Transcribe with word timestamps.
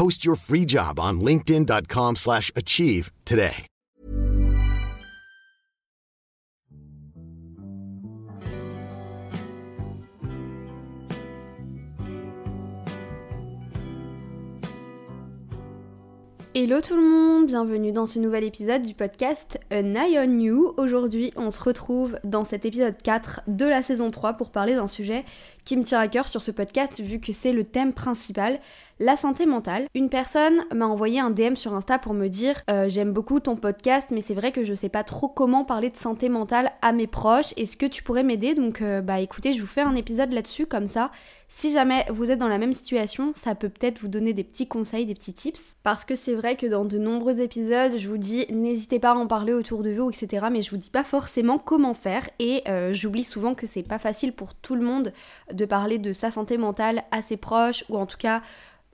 Post 0.00 0.24
your 0.24 0.34
free 0.34 0.64
job 0.66 0.98
on 0.98 1.20
linkedin.com/achieve 1.20 2.16
slash 2.16 2.50
achieve 2.56 3.10
today. 3.26 3.66
Hello 16.52 16.80
tout 16.80 16.96
le 16.96 17.02
monde, 17.02 17.46
bienvenue 17.46 17.92
dans 17.92 18.06
ce 18.06 18.18
nouvel 18.18 18.44
épisode 18.44 18.84
du 18.84 18.92
podcast 18.92 19.58
An 19.72 19.94
Eye 19.94 20.18
on 20.18 20.38
You. 20.40 20.74
Aujourd'hui, 20.78 21.32
on 21.36 21.50
se 21.50 21.62
retrouve 21.62 22.18
dans 22.24 22.44
cet 22.44 22.64
épisode 22.64 23.00
4 23.02 23.42
de 23.46 23.66
la 23.66 23.82
saison 23.82 24.10
3 24.10 24.32
pour 24.32 24.50
parler 24.50 24.74
d'un 24.74 24.88
sujet 24.88 25.24
qui 25.70 25.76
me 25.76 25.84
tient 25.84 26.00
à 26.00 26.08
cœur 26.08 26.26
sur 26.26 26.42
ce 26.42 26.50
podcast 26.50 27.00
vu 27.00 27.20
que 27.20 27.30
c'est 27.30 27.52
le 27.52 27.62
thème 27.62 27.92
principal, 27.92 28.58
la 28.98 29.16
santé 29.16 29.46
mentale. 29.46 29.86
Une 29.94 30.08
personne 30.08 30.64
m'a 30.74 30.86
envoyé 30.86 31.20
un 31.20 31.30
DM 31.30 31.54
sur 31.54 31.74
Insta 31.74 32.00
pour 32.00 32.12
me 32.12 32.26
dire 32.26 32.60
euh, 32.68 32.88
j'aime 32.88 33.12
beaucoup 33.12 33.38
ton 33.38 33.54
podcast 33.54 34.08
mais 34.10 34.20
c'est 34.20 34.34
vrai 34.34 34.50
que 34.50 34.64
je 34.64 34.74
sais 34.74 34.88
pas 34.88 35.04
trop 35.04 35.28
comment 35.28 35.64
parler 35.64 35.88
de 35.88 35.96
santé 35.96 36.28
mentale 36.28 36.72
à 36.82 36.90
mes 36.90 37.06
proches. 37.06 37.54
Est-ce 37.56 37.76
que 37.76 37.86
tu 37.86 38.02
pourrais 38.02 38.24
m'aider? 38.24 38.56
Donc 38.56 38.82
euh, 38.82 39.00
bah 39.00 39.20
écoutez, 39.20 39.54
je 39.54 39.60
vous 39.60 39.68
fais 39.68 39.80
un 39.80 39.94
épisode 39.94 40.32
là-dessus 40.32 40.66
comme 40.66 40.88
ça. 40.88 41.12
Si 41.52 41.72
jamais 41.72 42.06
vous 42.10 42.30
êtes 42.30 42.38
dans 42.38 42.46
la 42.46 42.58
même 42.58 42.72
situation, 42.72 43.32
ça 43.34 43.56
peut 43.56 43.68
peut-être 43.68 43.98
vous 43.98 44.06
donner 44.06 44.32
des 44.32 44.44
petits 44.44 44.68
conseils, 44.68 45.04
des 45.04 45.14
petits 45.14 45.32
tips. 45.32 45.74
Parce 45.82 46.04
que 46.04 46.14
c'est 46.14 46.36
vrai 46.36 46.54
que 46.54 46.66
dans 46.66 46.84
de 46.84 46.96
nombreux 46.96 47.40
épisodes, 47.40 47.96
je 47.96 48.06
vous 48.06 48.18
dis 48.18 48.46
n'hésitez 48.52 49.00
pas 49.00 49.10
à 49.10 49.14
en 49.14 49.26
parler 49.26 49.52
autour 49.52 49.82
de 49.82 49.90
vous, 49.90 50.10
etc. 50.10 50.46
Mais 50.52 50.62
je 50.62 50.70
vous 50.70 50.76
dis 50.76 50.90
pas 50.90 51.02
forcément 51.02 51.58
comment 51.58 51.94
faire. 51.94 52.30
Et 52.38 52.62
euh, 52.68 52.94
j'oublie 52.94 53.24
souvent 53.24 53.54
que 53.54 53.66
c'est 53.66 53.82
pas 53.82 53.98
facile 53.98 54.32
pour 54.32 54.54
tout 54.54 54.76
le 54.76 54.82
monde 54.82 55.12
de 55.52 55.59
parler 55.64 55.98
de 55.98 56.12
sa 56.12 56.30
santé 56.30 56.58
mentale 56.58 57.04
à 57.10 57.22
ses 57.22 57.36
proches 57.36 57.84
ou 57.88 57.96
en 57.96 58.06
tout 58.06 58.16
cas 58.18 58.42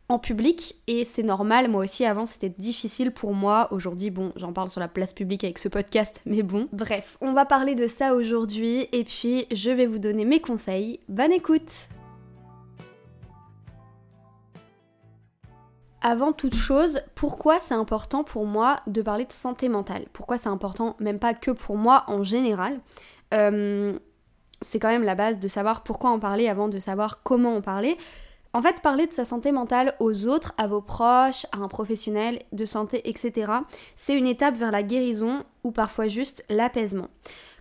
en 0.09 0.19
public. 0.19 0.77
Et 0.87 1.05
c'est 1.05 1.23
normal, 1.23 1.69
moi 1.69 1.85
aussi 1.85 2.05
avant 2.05 2.27
c'était 2.27 2.49
difficile 2.49 3.11
pour 3.11 3.35
moi, 3.35 3.69
aujourd'hui 3.73 4.11
bon 4.11 4.33
j'en 4.37 4.53
parle 4.53 4.71
sur 4.71 4.81
la 4.81 4.89
place 4.89 5.13
publique 5.13 5.45
avec 5.45 5.59
ce 5.59 5.69
podcast 5.69 6.21
mais 6.27 6.43
bon. 6.43 6.69
Bref 6.73 7.19
on 7.21 7.33
va 7.33 7.45
parler 7.45 7.75
de 7.75 7.87
ça 7.87 8.15
aujourd'hui. 8.15 8.89
Et 8.93 9.05
puis 9.05 9.47
je 9.53 9.71
vais 9.71 9.87
vous 9.87 9.99
donner 9.99 10.25
mes 10.25 10.41
conseils, 10.41 11.01
bonne 11.09 11.33
écoute! 11.33 11.89
Avant 16.03 16.33
toute 16.33 16.55
chose, 16.55 17.01
pourquoi 17.17 17.59
c'est 17.59 17.75
important 17.75 18.23
pour 18.23 18.47
moi 18.47 18.77
de 18.87 19.03
parler 19.03 19.25
de 19.25 19.33
santé 19.33 19.69
mentale? 19.69 20.05
Pourquoi 20.13 20.39
c'est 20.39 20.49
important, 20.49 20.95
même 21.01 21.19
pas 21.19 21.35
que 21.35 21.51
pour 21.51 21.77
moi 21.77 22.05
en 22.07 22.23
général? 22.23 22.79
Euh, 23.35 23.99
C'est 24.63 24.79
quand 24.79 24.89
même 24.89 25.05
la 25.05 25.15
base 25.15 25.39
de 25.39 25.49
savoir 25.49 25.83
pourquoi 25.83 26.11
en 26.11 26.19
parler 26.19 26.49
avant 26.49 26.69
de 26.69 26.81
savoir 26.81 27.23
comment 27.23 27.57
en 27.57 27.61
parler. 27.61 27.97
En 28.53 28.63
fait, 28.63 28.81
parler 28.81 29.07
de 29.07 29.13
sa 29.13 29.27
santé 29.27 29.53
mentale 29.53 29.95
aux 30.01 30.27
autres, 30.27 30.55
à 30.57 30.67
vos 30.67 30.81
proches, 30.81 31.45
à 31.53 31.59
un 31.59 31.69
professionnel 31.69 32.41
de 32.53 32.65
santé, 32.65 33.07
etc., 33.09 33.53
c'est 33.97 34.17
une 34.17 34.27
étape 34.27 34.57
vers 34.57 34.71
la 34.71 34.83
guérison 34.83 35.45
ou 35.63 35.73
parfois 35.73 36.09
juste 36.09 36.45
l'apaisement. 36.49 37.09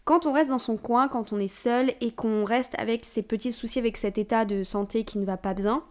Quand 0.06 0.26
on 0.26 0.32
reste 0.32 0.52
dans 0.52 0.60
son 0.60 0.78
coin, 0.78 1.08
quand 1.08 1.34
on 1.34 1.40
est 1.40 1.48
seul 1.48 1.92
et 2.00 2.12
qu'on 2.12 2.46
reste 2.46 2.76
avec 2.78 3.04
ses 3.04 3.24
petits 3.24 3.52
soucis, 3.52 3.80
avec 3.80 3.98
cet 3.98 4.18
état 4.18 4.46
de 4.46 4.64
santé 4.64 5.04
qui 5.04 5.18
ne 5.18 5.26
va 5.26 5.36
pas 5.36 5.54
bien, 5.54 5.84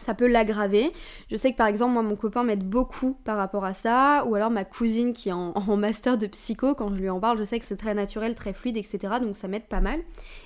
ça 0.00 0.14
peut 0.14 0.26
l'aggraver. 0.26 0.92
Je 1.30 1.36
sais 1.36 1.52
que 1.52 1.56
par 1.56 1.66
exemple, 1.66 1.92
moi, 1.92 2.02
mon 2.02 2.16
copain 2.16 2.42
m'aide 2.42 2.64
beaucoup 2.64 3.14
par 3.24 3.36
rapport 3.36 3.64
à 3.64 3.74
ça, 3.74 4.24
ou 4.26 4.34
alors 4.34 4.50
ma 4.50 4.64
cousine 4.64 5.12
qui 5.12 5.28
est 5.28 5.32
en, 5.32 5.76
master 5.76 6.18
de 6.18 6.26
psycho, 6.26 6.74
quand 6.74 6.88
je 6.90 7.00
lui 7.00 7.10
en 7.10 7.20
parle, 7.20 7.38
je 7.38 7.44
sais 7.44 7.58
que 7.58 7.64
c'est 7.64 7.76
très 7.76 7.94
naturel, 7.94 8.34
très 8.34 8.52
fluide, 8.52 8.76
etc. 8.76 9.14
Donc 9.20 9.36
ça 9.36 9.48
m'aide 9.48 9.66
pas 9.66 9.80
mal. 9.80 10.00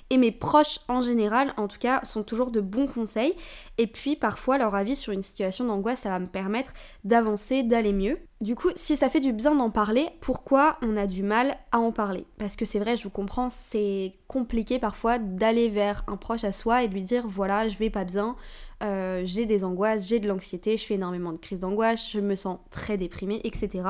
Et 0.09 0.17
mes 0.17 0.31
proches 0.31 0.79
en 0.87 1.01
général, 1.01 1.53
en 1.57 1.67
tout 1.67 1.79
cas, 1.79 2.01
sont 2.03 2.23
toujours 2.23 2.51
de 2.51 2.61
bons 2.61 2.87
conseils. 2.87 3.35
Et 3.77 3.87
puis 3.87 4.15
parfois, 4.15 4.57
leur 4.57 4.75
avis 4.75 4.95
sur 4.95 5.13
une 5.13 5.21
situation 5.21 5.65
d'angoisse, 5.65 5.99
ça 5.99 6.09
va 6.09 6.19
me 6.19 6.27
permettre 6.27 6.73
d'avancer, 7.03 7.63
d'aller 7.63 7.93
mieux. 7.93 8.19
Du 8.41 8.55
coup, 8.55 8.69
si 8.75 8.97
ça 8.97 9.09
fait 9.09 9.21
du 9.21 9.31
bien 9.31 9.55
d'en 9.55 9.71
parler, 9.71 10.09
pourquoi 10.19 10.77
on 10.81 10.97
a 10.97 11.07
du 11.07 11.23
mal 11.23 11.57
à 11.71 11.79
en 11.79 11.91
parler? 11.91 12.25
Parce 12.37 12.55
que 12.55 12.65
c'est 12.65 12.79
vrai, 12.79 12.97
je 12.97 13.03
vous 13.03 13.09
comprends, 13.09 13.49
c'est 13.49 14.13
compliqué 14.27 14.77
parfois 14.77 15.19
d'aller 15.19 15.69
vers 15.69 16.03
un 16.07 16.17
proche 16.17 16.43
à 16.43 16.51
soi 16.51 16.83
et 16.83 16.87
de 16.87 16.93
lui 16.93 17.01
dire 17.01 17.27
voilà, 17.27 17.69
je 17.69 17.77
vais 17.77 17.89
pas 17.89 18.03
bien, 18.03 18.35
euh, 18.83 19.21
j'ai 19.25 19.45
des 19.45 19.63
angoisses, 19.63 20.07
j'ai 20.07 20.19
de 20.19 20.27
l'anxiété, 20.27 20.77
je 20.77 20.85
fais 20.85 20.95
énormément 20.95 21.31
de 21.31 21.37
crises 21.37 21.59
d'angoisse, 21.59 22.11
je 22.11 22.19
me 22.19 22.35
sens 22.35 22.59
très 22.71 22.97
déprimée, 22.97 23.41
etc. 23.43 23.83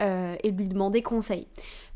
Euh, 0.00 0.36
et 0.42 0.52
de 0.52 0.58
lui 0.58 0.68
demander 0.68 1.02
conseil. 1.02 1.46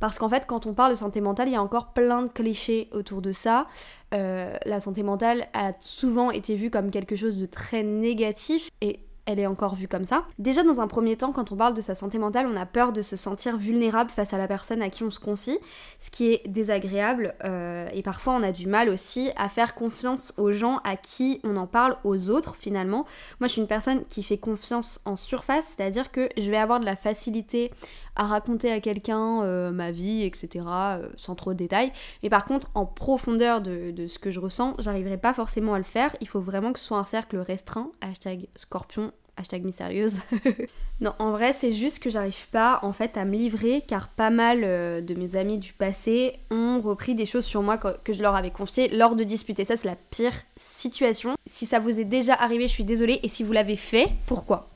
Parce 0.01 0.19
qu'en 0.19 0.29
fait, 0.29 0.45
quand 0.47 0.67
on 0.67 0.75
parle 0.75 0.93
de 0.93 0.99
santé 0.99 1.21
mentale, 1.21 1.49
il 1.49 1.53
y 1.53 1.57
a 1.57 1.63
encore 1.63 1.93
plein 1.93 2.23
de 2.23 2.29
clichés 2.29 2.89
autour 2.93 3.23
de 3.23 3.33
ça. 3.33 3.67
Euh, 4.15 4.55
la 4.65 4.81
santé 4.81 5.03
mentale 5.03 5.49
a 5.53 5.73
souvent 5.81 6.31
été 6.31 6.57
vue 6.57 6.71
comme 6.71 6.91
quelque 6.91 7.17
chose 7.17 7.39
de 7.39 7.47
très 7.47 7.83
négatif 7.83 8.71
et 8.81 9.01
elle 9.29 9.39
est 9.39 9.47
encore 9.47 9.77
vue 9.77 9.89
comme 9.89 10.07
ça. 10.07 10.25
Déjà 10.39 10.63
dans 10.63 10.81
un 10.81 10.87
premier 10.87 11.15
temps, 11.17 11.33
quand 11.33 11.53
on 11.53 11.57
parle 11.57 11.75
de 11.75 11.83
sa 11.83 11.95
santé 11.95 12.19
mentale, 12.19 12.47
on 12.51 12.57
a 12.57 12.65
peur 12.65 12.95
de 12.95 13.03
se 13.03 13.15
sentir 13.15 13.59
vulnérable 13.59 14.11
face 14.11 14.33
à 14.33 14.39
la 14.39 14.49
personne 14.49 14.81
à 14.81 14.89
qui 14.89 15.03
on 15.03 15.11
se 15.11 15.21
confie, 15.21 15.59
ce 16.01 16.11
qui 16.11 16.33
est 16.33 16.49
désagréable 16.49 17.35
euh, 17.45 17.87
et 17.93 18.03
parfois 18.03 18.33
on 18.33 18.43
a 18.43 18.53
du 18.53 18.67
mal 18.67 18.89
aussi 18.89 19.31
à 19.37 19.51
faire 19.51 19.75
confiance 19.75 20.33
aux 20.39 20.53
gens 20.53 20.81
à 20.83 20.97
qui 20.97 21.41
on 21.45 21.59
en 21.59 21.67
parle, 21.67 21.99
aux 22.05 22.31
autres 22.31 22.57
finalement. 22.57 23.05
Moi 23.39 23.49
je 23.49 23.53
suis 23.53 23.61
une 23.61 23.69
personne 23.69 24.03
qui 24.09 24.23
fait 24.23 24.39
confiance 24.39 24.99
en 25.05 25.15
surface, 25.15 25.75
c'est-à-dire 25.77 26.11
que 26.11 26.31
je 26.39 26.51
vais 26.51 26.57
avoir 26.57 26.81
de 26.81 26.87
la 26.87 26.97
facilité 26.97 27.71
à 28.19 28.25
raconter 28.25 28.71
à 28.71 28.81
quelqu'un 28.81 29.43
euh, 29.43 29.71
ma 29.71 29.91
vie, 29.91 30.25
etc., 30.25 30.65
euh, 30.67 31.09
sans 31.17 31.35
trop 31.35 31.53
de 31.53 31.59
détails. 31.59 31.93
Mais 32.23 32.29
par 32.29 32.45
contre, 32.45 32.69
en 32.75 32.85
profondeur 32.85 33.61
de, 33.61 33.93
de 33.93 34.07
ce 34.07 34.19
que 34.19 34.31
je 34.31 34.41
ressens, 34.41 34.75
j'arriverai 34.79 35.17
pas 35.17 35.33
forcément 35.33 35.75
à 35.75 35.79
le 35.79 35.85
faire. 35.85 36.15
Il 36.21 36.29
faut 36.29 36.41
vraiment 36.41 36.73
que 36.73 36.79
ce 36.79 36.85
soit 36.85 36.99
un 36.99 37.05
cercle 37.05 37.39
restreint. 37.39 37.91
Hashtag 38.01 38.47
scorpion, 38.57 39.13
hashtag 39.39 39.65
mystérieuse. 39.65 40.19
non, 41.01 41.13
en 41.19 41.31
vrai, 41.31 41.53
c'est 41.53 41.73
juste 41.73 42.01
que 42.01 42.11
j'arrive 42.11 42.49
pas 42.51 42.81
en 42.83 42.93
fait 42.93 43.17
à 43.17 43.25
me 43.25 43.37
livrer 43.37 43.83
car 43.87 44.09
pas 44.09 44.31
mal 44.31 44.61
euh, 44.65 45.01
de 45.01 45.15
mes 45.15 45.37
amis 45.37 45.59
du 45.59 45.73
passé 45.73 46.35
ont 46.51 46.81
repris 46.81 47.15
des 47.15 47.27
choses 47.27 47.45
sur 47.45 47.63
moi 47.63 47.79
que, 47.79 47.97
que 48.05 48.13
je 48.13 48.21
leur 48.21 48.35
avais 48.35 48.51
confiées 48.51 48.89
lors 48.89 49.17
de 49.17 49.25
disputes. 49.25 49.61
Et 49.61 49.65
ça, 49.65 49.77
c'est 49.77 49.89
la 49.89 49.97
pire 50.11 50.35
situation. 50.57 51.37
Si 51.47 51.67
ça 51.67 51.79
vous 51.79 52.01
est 52.01 52.05
déjà 52.05 52.35
arrivé, 52.35 52.65
je 52.65 52.73
suis 52.73 52.85
désolée. 52.85 53.21
Et 53.23 53.29
si 53.29 53.45
vous 53.45 53.53
l'avez 53.53 53.77
fait, 53.77 54.09
pourquoi? 54.27 54.69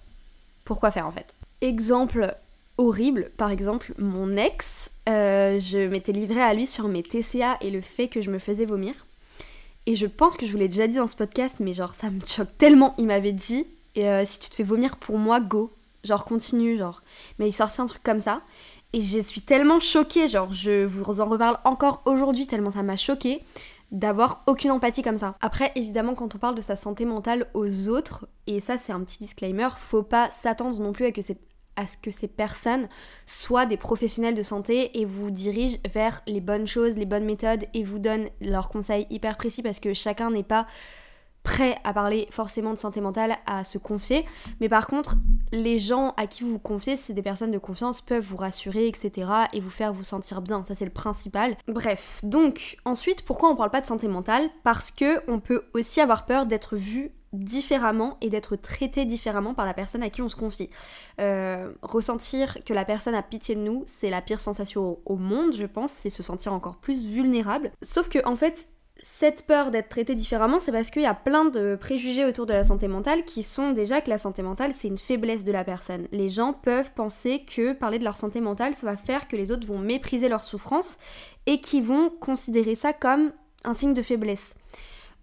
Pourquoi 0.64 0.92
faire 0.92 1.06
en 1.06 1.12
fait? 1.12 1.34
Exemple 1.60 2.34
horrible, 2.82 3.30
par 3.36 3.50
exemple, 3.50 3.94
mon 3.98 4.36
ex, 4.36 4.90
euh, 5.08 5.60
je 5.60 5.86
m'étais 5.86 6.12
livrée 6.12 6.42
à 6.42 6.52
lui 6.52 6.66
sur 6.66 6.88
mes 6.88 7.02
TCA 7.02 7.56
et 7.60 7.70
le 7.70 7.80
fait 7.80 8.08
que 8.08 8.20
je 8.20 8.30
me 8.30 8.38
faisais 8.38 8.64
vomir. 8.64 8.94
Et 9.86 9.96
je 9.96 10.06
pense 10.06 10.36
que 10.36 10.46
je 10.46 10.52
vous 10.52 10.58
l'ai 10.58 10.68
déjà 10.68 10.86
dit 10.86 10.96
dans 10.96 11.06
ce 11.06 11.16
podcast, 11.16 11.56
mais 11.60 11.72
genre 11.72 11.94
ça 11.94 12.10
me 12.10 12.24
choque 12.24 12.56
tellement. 12.58 12.94
Il 12.98 13.06
m'avait 13.06 13.32
dit, 13.32 13.66
et 13.94 14.08
euh, 14.08 14.24
si 14.24 14.40
tu 14.40 14.50
te 14.50 14.54
fais 14.54 14.62
vomir 14.62 14.96
pour 14.96 15.18
moi, 15.18 15.40
go. 15.40 15.72
Genre 16.04 16.24
continue, 16.24 16.76
genre. 16.76 17.02
Mais 17.38 17.48
il 17.48 17.52
sortit 17.52 17.80
un 17.80 17.86
truc 17.86 18.02
comme 18.02 18.22
ça. 18.22 18.40
Et 18.92 19.00
je 19.00 19.18
suis 19.20 19.40
tellement 19.40 19.80
choquée, 19.80 20.28
genre 20.28 20.52
je 20.52 20.84
vous 20.84 21.20
en 21.20 21.26
reparle 21.26 21.58
encore 21.64 22.02
aujourd'hui 22.04 22.46
tellement 22.46 22.70
ça 22.70 22.82
m'a 22.82 22.96
choquée 22.96 23.42
d'avoir 23.90 24.42
aucune 24.46 24.70
empathie 24.70 25.02
comme 25.02 25.18
ça. 25.18 25.34
Après, 25.40 25.70
évidemment, 25.76 26.14
quand 26.14 26.34
on 26.34 26.38
parle 26.38 26.54
de 26.54 26.62
sa 26.62 26.76
santé 26.76 27.04
mentale 27.04 27.46
aux 27.54 27.88
autres, 27.88 28.26
et 28.46 28.60
ça 28.60 28.76
c'est 28.78 28.92
un 28.92 29.00
petit 29.00 29.18
disclaimer, 29.18 29.68
faut 29.78 30.02
pas 30.02 30.30
s'attendre 30.30 30.78
non 30.80 30.92
plus 30.92 31.06
à 31.06 31.12
que 31.12 31.20
à 31.82 31.86
ce 31.86 31.96
que 31.96 32.10
ces 32.10 32.28
personnes 32.28 32.88
soient 33.26 33.66
des 33.66 33.76
professionnels 33.76 34.34
de 34.34 34.42
santé 34.42 35.00
et 35.00 35.04
vous 35.04 35.30
dirigent 35.30 35.78
vers 35.92 36.22
les 36.26 36.40
bonnes 36.40 36.66
choses, 36.66 36.96
les 36.96 37.06
bonnes 37.06 37.24
méthodes 37.24 37.64
et 37.74 37.82
vous 37.82 37.98
donnent 37.98 38.28
leurs 38.40 38.68
conseils 38.68 39.06
hyper 39.10 39.36
précis 39.36 39.62
parce 39.62 39.80
que 39.80 39.92
chacun 39.92 40.30
n'est 40.30 40.42
pas 40.44 40.66
prêt 41.42 41.76
à 41.82 41.92
parler 41.92 42.28
forcément 42.30 42.72
de 42.72 42.78
santé 42.78 43.00
mentale, 43.00 43.36
à 43.46 43.64
se 43.64 43.78
confier. 43.78 44.24
Mais 44.60 44.68
par 44.68 44.86
contre, 44.86 45.16
les 45.50 45.80
gens 45.80 46.14
à 46.16 46.28
qui 46.28 46.44
vous 46.44 46.52
vous 46.52 46.58
confiez, 46.60 46.96
c'est 46.96 47.14
des 47.14 47.22
personnes 47.22 47.50
de 47.50 47.58
confiance, 47.58 48.00
peuvent 48.00 48.24
vous 48.24 48.36
rassurer, 48.36 48.86
etc. 48.86 49.28
et 49.52 49.60
vous 49.60 49.70
faire 49.70 49.92
vous 49.92 50.04
sentir 50.04 50.40
bien. 50.40 50.62
Ça, 50.62 50.76
c'est 50.76 50.84
le 50.84 50.92
principal. 50.92 51.56
Bref, 51.66 52.20
donc 52.22 52.76
ensuite, 52.84 53.22
pourquoi 53.22 53.50
on 53.50 53.56
parle 53.56 53.70
pas 53.70 53.80
de 53.80 53.86
santé 53.86 54.06
mentale? 54.06 54.50
Parce 54.62 54.92
que 54.92 55.28
on 55.28 55.40
peut 55.40 55.64
aussi 55.74 56.00
avoir 56.00 56.26
peur 56.26 56.46
d'être 56.46 56.76
vu 56.76 57.10
différemment 57.32 58.18
et 58.20 58.28
d'être 58.28 58.56
traité 58.56 59.04
différemment 59.04 59.54
par 59.54 59.64
la 59.64 59.74
personne 59.74 60.02
à 60.02 60.10
qui 60.10 60.22
on 60.22 60.28
se 60.28 60.36
confie. 60.36 60.70
Euh, 61.20 61.72
ressentir 61.82 62.62
que 62.64 62.74
la 62.74 62.84
personne 62.84 63.14
a 63.14 63.22
pitié 63.22 63.54
de 63.54 63.60
nous, 63.60 63.84
c'est 63.86 64.10
la 64.10 64.20
pire 64.20 64.40
sensation 64.40 64.98
au, 65.04 65.16
monde, 65.16 65.54
je 65.54 65.66
pense, 65.66 65.92
c'est 65.92 66.10
se 66.10 66.22
sentir 66.22 66.52
encore 66.52 66.76
plus 66.76 67.04
vulnérable. 67.04 67.72
Sauf 67.82 68.08
que 68.08 68.24
en 68.26 68.36
fait, 68.36 68.66
cette 69.02 69.46
peur 69.46 69.70
d'être 69.70 69.88
traité 69.88 70.14
différemment, 70.14 70.60
c'est 70.60 70.72
parce 70.72 70.90
qu'il 70.90 71.02
y 71.02 71.06
a 71.06 71.14
plein 71.14 71.46
de 71.46 71.74
préjugés 71.74 72.24
autour 72.24 72.46
de 72.46 72.52
la 72.52 72.64
santé 72.64 72.86
mentale 72.86 73.24
qui 73.24 73.42
sont 73.42 73.70
déjà 73.72 74.00
que 74.00 74.10
la 74.10 74.18
santé 74.18 74.42
mentale, 74.42 74.72
c'est 74.74 74.88
une 74.88 74.98
faiblesse 74.98 75.42
de 75.42 75.52
la 75.52 75.64
personne. 75.64 76.06
Les 76.12 76.28
gens 76.28 76.52
peuvent 76.52 76.92
penser 76.92 77.44
que 77.44 77.72
parler 77.72 77.98
de 77.98 78.04
leur 78.04 78.16
santé 78.16 78.40
mentale, 78.40 78.74
ça 78.74 78.86
va 78.86 78.96
faire 78.96 79.26
que 79.26 79.36
les 79.36 79.50
autres 79.50 79.66
vont 79.66 79.78
mépriser 79.78 80.28
leur 80.28 80.44
souffrance 80.44 80.98
et 81.46 81.60
qui 81.60 81.80
vont 81.80 82.10
considérer 82.10 82.74
ça 82.74 82.92
comme 82.92 83.32
un 83.64 83.74
signe 83.74 83.94
de 83.94 84.02
faiblesse. 84.02 84.54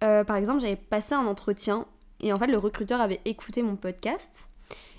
Euh, 0.04 0.24
par 0.24 0.36
exemple, 0.36 0.62
j'avais 0.62 0.76
passé 0.76 1.14
un 1.14 1.26
entretien 1.26 1.86
et 2.22 2.34
en 2.34 2.40
fait, 2.40 2.48
le 2.48 2.58
recruteur 2.58 3.02
avait 3.02 3.22
écouté 3.26 3.62
mon 3.62 3.76
podcast. 3.76 4.50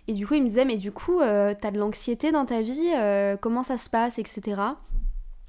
Et 0.08 0.14
du 0.14 0.26
coup, 0.26 0.34
il 0.34 0.42
me 0.42 0.48
disait, 0.48 0.64
mais 0.64 0.76
du 0.76 0.92
coup, 0.92 1.20
euh, 1.20 1.54
t'as 1.60 1.70
de 1.70 1.78
l'anxiété 1.78 2.32
dans 2.32 2.44
ta 2.44 2.62
vie, 2.62 2.92
euh, 2.96 3.36
comment 3.36 3.62
ça 3.62 3.78
se 3.78 3.88
passe, 3.88 4.18
etc. 4.18 4.60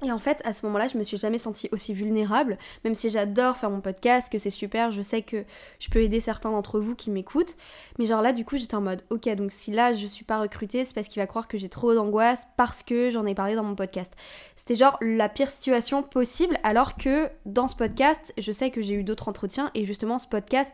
Et 0.04 0.10
en 0.10 0.18
fait, 0.18 0.40
à 0.44 0.52
ce 0.52 0.66
moment-là, 0.66 0.88
je 0.88 0.98
me 0.98 1.04
suis 1.04 1.16
jamais 1.16 1.38
sentie 1.38 1.68
aussi 1.70 1.94
vulnérable, 1.94 2.58
même 2.84 2.94
si 2.94 3.08
j'adore 3.08 3.56
faire 3.56 3.70
mon 3.70 3.80
podcast, 3.80 4.30
que 4.30 4.38
c'est 4.38 4.50
super, 4.50 4.90
je 4.90 5.00
sais 5.00 5.22
que 5.22 5.44
je 5.78 5.90
peux 5.90 6.00
aider 6.00 6.18
certains 6.18 6.50
d'entre 6.50 6.80
vous 6.80 6.96
qui 6.96 7.10
m'écoutent. 7.10 7.56
Mais 7.98 8.06
genre 8.06 8.20
là, 8.20 8.32
du 8.32 8.44
coup, 8.44 8.56
j'étais 8.56 8.74
en 8.74 8.80
mode, 8.80 9.04
ok, 9.10 9.28
donc 9.36 9.52
si 9.52 9.70
là 9.70 9.94
je 9.94 10.06
suis 10.06 10.24
pas 10.24 10.40
recrutée, 10.40 10.84
c'est 10.84 10.94
parce 10.94 11.06
qu'il 11.06 11.22
va 11.22 11.28
croire 11.28 11.46
que 11.46 11.56
j'ai 11.56 11.68
trop 11.68 11.94
d'angoisse 11.94 12.48
parce 12.56 12.82
que 12.82 13.10
j'en 13.10 13.26
ai 13.26 13.34
parlé 13.34 13.54
dans 13.54 13.62
mon 13.62 13.76
podcast. 13.76 14.12
C'était 14.56 14.74
genre 14.74 14.98
la 15.00 15.28
pire 15.28 15.50
situation 15.50 16.02
possible, 16.02 16.58
alors 16.64 16.96
que 16.96 17.28
dans 17.46 17.68
ce 17.68 17.76
podcast, 17.76 18.34
je 18.38 18.50
sais 18.50 18.72
que 18.72 18.82
j'ai 18.82 18.94
eu 18.94 19.04
d'autres 19.04 19.28
entretiens 19.28 19.70
et 19.74 19.84
justement, 19.84 20.18
ce 20.18 20.26
podcast 20.26 20.72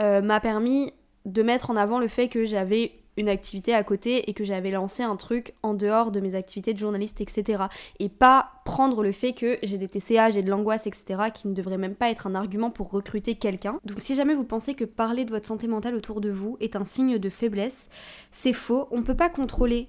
euh, 0.00 0.22
m'a 0.22 0.40
permis 0.40 0.92
de 1.26 1.42
mettre 1.42 1.70
en 1.70 1.76
avant 1.76 1.98
le 1.98 2.08
fait 2.08 2.28
que 2.28 2.46
j'avais 2.46 2.92
une 3.16 3.28
activité 3.28 3.74
à 3.74 3.84
côté 3.84 4.30
et 4.30 4.34
que 4.34 4.44
j'avais 4.44 4.70
lancé 4.70 5.02
un 5.02 5.16
truc 5.16 5.54
en 5.62 5.74
dehors 5.74 6.10
de 6.10 6.20
mes 6.20 6.34
activités 6.34 6.72
de 6.72 6.78
journaliste, 6.78 7.20
etc. 7.20 7.64
Et 7.98 8.08
pas 8.08 8.52
prendre 8.64 9.02
le 9.02 9.12
fait 9.12 9.32
que 9.32 9.58
j'ai 9.62 9.78
des 9.78 9.88
TCA, 9.88 10.30
j'ai 10.30 10.42
de 10.42 10.50
l'angoisse, 10.50 10.86
etc. 10.86 11.24
qui 11.34 11.48
ne 11.48 11.54
devrait 11.54 11.78
même 11.78 11.94
pas 11.94 12.10
être 12.10 12.26
un 12.26 12.34
argument 12.34 12.70
pour 12.70 12.90
recruter 12.90 13.34
quelqu'un. 13.34 13.78
Donc 13.84 13.98
si 14.00 14.14
jamais 14.14 14.34
vous 14.34 14.44
pensez 14.44 14.74
que 14.74 14.84
parler 14.84 15.24
de 15.24 15.30
votre 15.30 15.46
santé 15.46 15.68
mentale 15.68 15.94
autour 15.94 16.20
de 16.20 16.30
vous 16.30 16.56
est 16.60 16.76
un 16.76 16.84
signe 16.84 17.18
de 17.18 17.28
faiblesse, 17.28 17.88
c'est 18.30 18.52
faux. 18.52 18.88
On 18.90 19.02
peut 19.02 19.16
pas 19.16 19.28
contrôler 19.28 19.88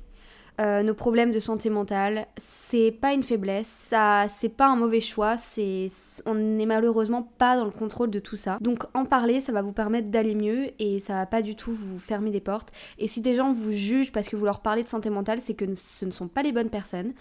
euh, 0.59 0.83
nos 0.83 0.93
problèmes 0.93 1.31
de 1.31 1.39
santé 1.39 1.69
mentale, 1.69 2.27
c'est 2.37 2.91
pas 2.91 3.13
une 3.13 3.23
faiblesse, 3.23 3.67
ça 3.67 4.27
c'est 4.27 4.49
pas 4.49 4.67
un 4.67 4.75
mauvais 4.75 5.01
choix, 5.01 5.37
c'est 5.37 5.87
on 6.25 6.35
n'est 6.35 6.65
malheureusement 6.65 7.23
pas 7.37 7.55
dans 7.55 7.65
le 7.65 7.71
contrôle 7.71 8.11
de 8.11 8.19
tout 8.19 8.35
ça. 8.35 8.57
Donc 8.61 8.83
en 8.93 9.05
parler, 9.05 9.41
ça 9.41 9.51
va 9.51 9.61
vous 9.61 9.71
permettre 9.71 10.09
d'aller 10.09 10.35
mieux 10.35 10.69
et 10.77 10.99
ça 10.99 11.13
va 11.13 11.25
pas 11.25 11.41
du 11.41 11.55
tout 11.55 11.71
vous 11.71 11.99
fermer 11.99 12.31
des 12.31 12.41
portes. 12.41 12.71
Et 12.99 13.07
si 13.07 13.21
des 13.21 13.35
gens 13.35 13.53
vous 13.53 13.71
jugent 13.71 14.11
parce 14.11 14.29
que 14.29 14.35
vous 14.35 14.45
leur 14.45 14.59
parlez 14.59 14.83
de 14.83 14.89
santé 14.89 15.09
mentale, 15.09 15.39
c'est 15.41 15.55
que 15.55 15.65
ce 15.73 16.05
ne 16.05 16.11
sont 16.11 16.27
pas 16.27 16.43
les 16.43 16.51
bonnes 16.51 16.69
personnes. 16.69 17.13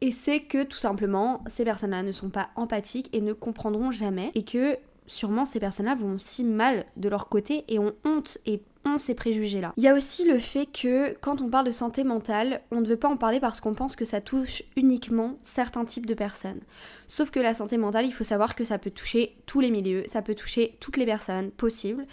Et 0.00 0.12
c'est 0.12 0.40
que 0.40 0.62
tout 0.62 0.78
simplement, 0.78 1.42
ces 1.48 1.64
personnes-là 1.64 2.02
ne 2.02 2.12
sont 2.12 2.30
pas 2.30 2.50
empathiques 2.54 3.10
et 3.12 3.20
ne 3.20 3.32
comprendront 3.32 3.90
jamais. 3.90 4.30
Et 4.34 4.44
que 4.44 4.78
sûrement 5.08 5.44
ces 5.44 5.58
personnes-là 5.58 5.96
vont 5.96 6.14
aussi 6.14 6.44
mal 6.44 6.86
de 6.96 7.08
leur 7.08 7.28
côté 7.28 7.64
et 7.68 7.78
ont 7.78 7.92
honte 8.04 8.38
et 8.46 8.62
ont 8.84 8.98
ces 8.98 9.14
préjugés-là. 9.14 9.72
Il 9.76 9.82
y 9.82 9.88
a 9.88 9.94
aussi 9.94 10.24
le 10.24 10.38
fait 10.38 10.66
que 10.66 11.16
quand 11.20 11.40
on 11.40 11.48
parle 11.48 11.66
de 11.66 11.72
santé 11.72 12.04
mentale, 12.04 12.62
on 12.70 12.80
ne 12.80 12.86
veut 12.86 12.96
pas 12.96 13.08
en 13.08 13.16
parler 13.16 13.40
parce 13.40 13.60
qu'on 13.60 13.74
pense 13.74 13.96
que 13.96 14.04
ça 14.04 14.20
touche 14.20 14.62
uniquement 14.76 15.38
certains 15.42 15.84
types 15.84 16.06
de 16.06 16.14
personnes. 16.14 16.60
Sauf 17.06 17.30
que 17.30 17.40
la 17.40 17.54
santé 17.54 17.76
mentale, 17.76 18.06
il 18.06 18.12
faut 18.12 18.24
savoir 18.24 18.54
que 18.54 18.64
ça 18.64 18.78
peut 18.78 18.90
toucher 18.90 19.36
tous 19.46 19.60
les 19.60 19.70
milieux, 19.70 20.04
ça 20.06 20.22
peut 20.22 20.34
toucher 20.34 20.76
toutes 20.80 20.96
les 20.96 21.06
personnes 21.06 21.50
possibles. 21.50 22.06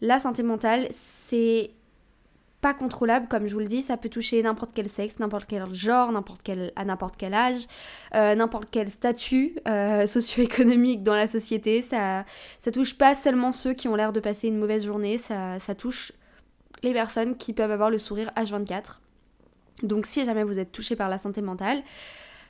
La 0.00 0.20
santé 0.20 0.42
mentale, 0.42 0.88
c'est 0.94 1.70
pas 2.60 2.74
contrôlable, 2.74 3.26
comme 3.28 3.46
je 3.46 3.54
vous 3.54 3.60
le 3.60 3.66
dis, 3.66 3.82
ça 3.82 3.96
peut 3.96 4.08
toucher 4.08 4.42
n'importe 4.42 4.72
quel 4.74 4.88
sexe, 4.88 5.18
n'importe 5.18 5.46
quel 5.48 5.74
genre, 5.74 6.12
n'importe 6.12 6.42
quel, 6.42 6.72
à 6.76 6.84
n'importe 6.84 7.14
quel 7.16 7.32
âge, 7.32 7.62
euh, 8.14 8.34
n'importe 8.34 8.68
quel 8.70 8.90
statut 8.90 9.56
euh, 9.66 10.06
socio-économique 10.06 11.02
dans 11.02 11.14
la 11.14 11.26
société. 11.26 11.82
Ça, 11.82 12.24
ça 12.60 12.70
touche 12.70 12.94
pas 12.94 13.14
seulement 13.14 13.52
ceux 13.52 13.72
qui 13.72 13.88
ont 13.88 13.94
l'air 13.94 14.12
de 14.12 14.20
passer 14.20 14.48
une 14.48 14.58
mauvaise 14.58 14.84
journée, 14.84 15.18
ça, 15.18 15.58
ça 15.58 15.74
touche 15.74 16.12
les 16.82 16.92
personnes 16.92 17.36
qui 17.36 17.52
peuvent 17.52 17.70
avoir 17.70 17.90
le 17.90 17.98
sourire 17.98 18.30
H24. 18.36 18.98
Donc 19.82 20.06
si 20.06 20.24
jamais 20.24 20.44
vous 20.44 20.58
êtes 20.58 20.72
touché 20.72 20.96
par 20.96 21.08
la 21.08 21.18
santé 21.18 21.40
mentale, 21.42 21.82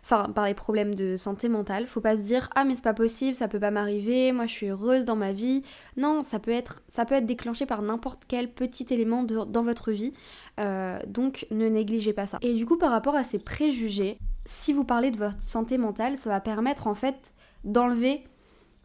enfin 0.02 0.30
par 0.34 0.46
les 0.46 0.54
problèmes 0.54 0.94
de 0.94 1.16
santé 1.16 1.48
mentale. 1.48 1.86
Faut 1.86 2.00
pas 2.00 2.16
se 2.16 2.22
dire 2.22 2.48
ah 2.54 2.64
mais 2.64 2.76
c'est 2.76 2.82
pas 2.82 2.94
possible, 2.94 3.34
ça 3.34 3.48
peut 3.48 3.60
pas 3.60 3.70
m'arriver, 3.70 4.32
moi 4.32 4.46
je 4.46 4.52
suis 4.52 4.66
heureuse 4.68 5.04
dans 5.04 5.16
ma 5.16 5.32
vie. 5.32 5.62
Non, 5.96 6.22
ça 6.22 6.38
peut 6.38 6.50
être, 6.50 6.82
ça 6.88 7.04
peut 7.04 7.14
être 7.14 7.26
déclenché 7.26 7.66
par 7.66 7.82
n'importe 7.82 8.22
quel 8.28 8.50
petit 8.50 8.86
élément 8.90 9.24
dans 9.24 9.62
votre 9.62 9.92
vie. 9.92 10.12
Euh, 10.58 10.98
donc 11.06 11.46
ne 11.50 11.68
négligez 11.68 12.12
pas 12.12 12.26
ça. 12.26 12.38
Et 12.42 12.54
du 12.54 12.66
coup 12.66 12.76
par 12.76 12.90
rapport 12.90 13.16
à 13.16 13.24
ces 13.24 13.38
préjugés, 13.38 14.18
si 14.46 14.72
vous 14.72 14.84
parlez 14.84 15.10
de 15.10 15.16
votre 15.16 15.42
santé 15.42 15.78
mentale, 15.78 16.16
ça 16.18 16.30
va 16.30 16.40
permettre 16.40 16.86
en 16.86 16.94
fait 16.94 17.34
d'enlever 17.64 18.24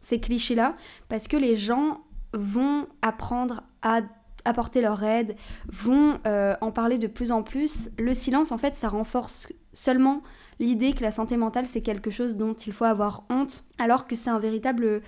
ces 0.02 0.20
clichés-là 0.20 0.76
parce 1.08 1.28
que 1.28 1.36
les 1.36 1.56
gens 1.56 2.02
vont 2.32 2.86
apprendre 3.02 3.62
à 3.82 4.02
apporter 4.46 4.80
leur 4.80 5.02
aide, 5.02 5.36
vont 5.68 6.18
euh, 6.26 6.54
en 6.60 6.70
parler 6.70 6.98
de 6.98 7.08
plus 7.08 7.32
en 7.32 7.42
plus. 7.42 7.90
Le 7.98 8.14
silence, 8.14 8.52
en 8.52 8.58
fait, 8.58 8.74
ça 8.74 8.88
renforce 8.88 9.48
seulement 9.72 10.22
l'idée 10.58 10.92
que 10.92 11.02
la 11.02 11.10
santé 11.10 11.36
mentale 11.36 11.66
c'est 11.66 11.82
quelque 11.82 12.10
chose 12.10 12.36
dont 12.36 12.54
il 12.54 12.72
faut 12.72 12.84
avoir 12.84 13.24
honte, 13.30 13.64
alors 13.78 14.06
que 14.06 14.16
c'est 14.16 14.30
un 14.30 14.38
véritable 14.38 15.02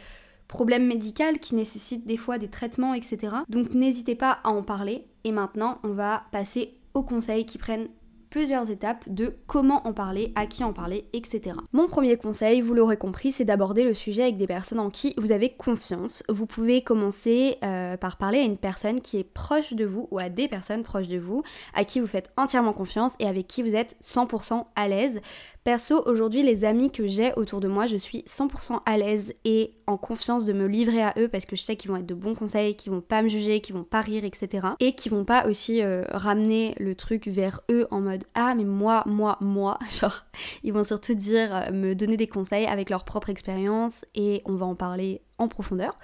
problème 0.48 0.86
médical 0.86 1.38
qui 1.38 1.54
nécessite 1.54 2.06
des 2.06 2.16
fois 2.16 2.38
des 2.38 2.48
traitements, 2.48 2.94
etc. 2.94 3.36
Donc 3.48 3.74
n'hésitez 3.74 4.14
pas 4.14 4.38
à 4.44 4.48
en 4.48 4.62
parler. 4.62 5.04
Et 5.24 5.32
maintenant, 5.32 5.78
on 5.84 5.90
va 5.90 6.24
passer 6.32 6.74
aux 6.94 7.02
conseils 7.02 7.44
qui 7.44 7.58
prennent 7.58 7.88
plusieurs 8.30 8.70
étapes 8.70 9.04
de 9.06 9.34
comment 9.46 9.86
en 9.86 9.92
parler, 9.92 10.32
à 10.34 10.46
qui 10.46 10.64
en 10.64 10.72
parler, 10.72 11.06
etc. 11.12 11.56
Mon 11.72 11.88
premier 11.88 12.16
conseil, 12.16 12.60
vous 12.60 12.74
l'aurez 12.74 12.96
compris, 12.96 13.32
c'est 13.32 13.44
d'aborder 13.44 13.84
le 13.84 13.94
sujet 13.94 14.22
avec 14.22 14.36
des 14.36 14.46
personnes 14.46 14.80
en 14.80 14.90
qui 14.90 15.14
vous 15.18 15.32
avez 15.32 15.50
confiance. 15.50 16.22
Vous 16.28 16.46
pouvez 16.46 16.82
commencer 16.82 17.58
euh, 17.62 17.96
par 17.96 18.16
parler 18.16 18.38
à 18.38 18.42
une 18.42 18.58
personne 18.58 19.00
qui 19.00 19.18
est 19.18 19.24
proche 19.24 19.72
de 19.72 19.84
vous 19.84 20.08
ou 20.10 20.18
à 20.18 20.28
des 20.28 20.48
personnes 20.48 20.82
proches 20.82 21.08
de 21.08 21.18
vous, 21.18 21.42
à 21.74 21.84
qui 21.84 22.00
vous 22.00 22.06
faites 22.06 22.30
entièrement 22.36 22.72
confiance 22.72 23.12
et 23.18 23.26
avec 23.26 23.46
qui 23.46 23.62
vous 23.62 23.74
êtes 23.74 23.96
100% 24.02 24.64
à 24.74 24.88
l'aise. 24.88 25.20
Perso, 25.64 26.02
aujourd'hui, 26.06 26.42
les 26.42 26.64
amis 26.64 26.90
que 26.90 27.06
j'ai 27.08 27.32
autour 27.34 27.60
de 27.60 27.68
moi, 27.68 27.86
je 27.86 27.96
suis 27.96 28.24
100% 28.26 28.80
à 28.86 28.96
l'aise 28.96 29.34
et 29.44 29.77
en 29.88 29.96
confiance 29.96 30.44
de 30.44 30.52
me 30.52 30.66
livrer 30.66 31.02
à 31.02 31.14
eux 31.16 31.28
parce 31.28 31.46
que 31.46 31.56
je 31.56 31.62
sais 31.62 31.76
qu'ils 31.76 31.90
vont 31.90 31.96
être 31.96 32.06
de 32.06 32.14
bons 32.14 32.34
conseils, 32.34 32.76
qu'ils 32.76 32.92
vont 32.92 33.00
pas 33.00 33.22
me 33.22 33.28
juger, 33.28 33.60
qu'ils 33.60 33.74
vont 33.74 33.84
pas 33.84 34.02
rire, 34.02 34.22
etc. 34.24 34.68
Et 34.80 34.92
qu'ils 34.92 35.10
vont 35.10 35.24
pas 35.24 35.46
aussi 35.48 35.82
euh, 35.82 36.04
ramener 36.10 36.74
le 36.78 36.94
truc 36.94 37.26
vers 37.26 37.62
eux 37.70 37.88
en 37.90 38.00
mode 38.00 38.24
ah 38.34 38.54
mais 38.54 38.64
moi, 38.64 39.02
moi, 39.06 39.38
moi. 39.40 39.78
Genre, 39.90 40.24
ils 40.62 40.72
vont 40.72 40.84
surtout 40.84 41.14
dire, 41.14 41.54
euh, 41.54 41.72
me 41.72 41.94
donner 41.94 42.18
des 42.18 42.28
conseils 42.28 42.66
avec 42.66 42.90
leur 42.90 43.04
propre 43.04 43.30
expérience 43.30 44.04
et 44.14 44.42
on 44.44 44.56
va 44.56 44.66
en 44.66 44.74
parler 44.74 45.22
en 45.38 45.48
profondeur. 45.48 45.98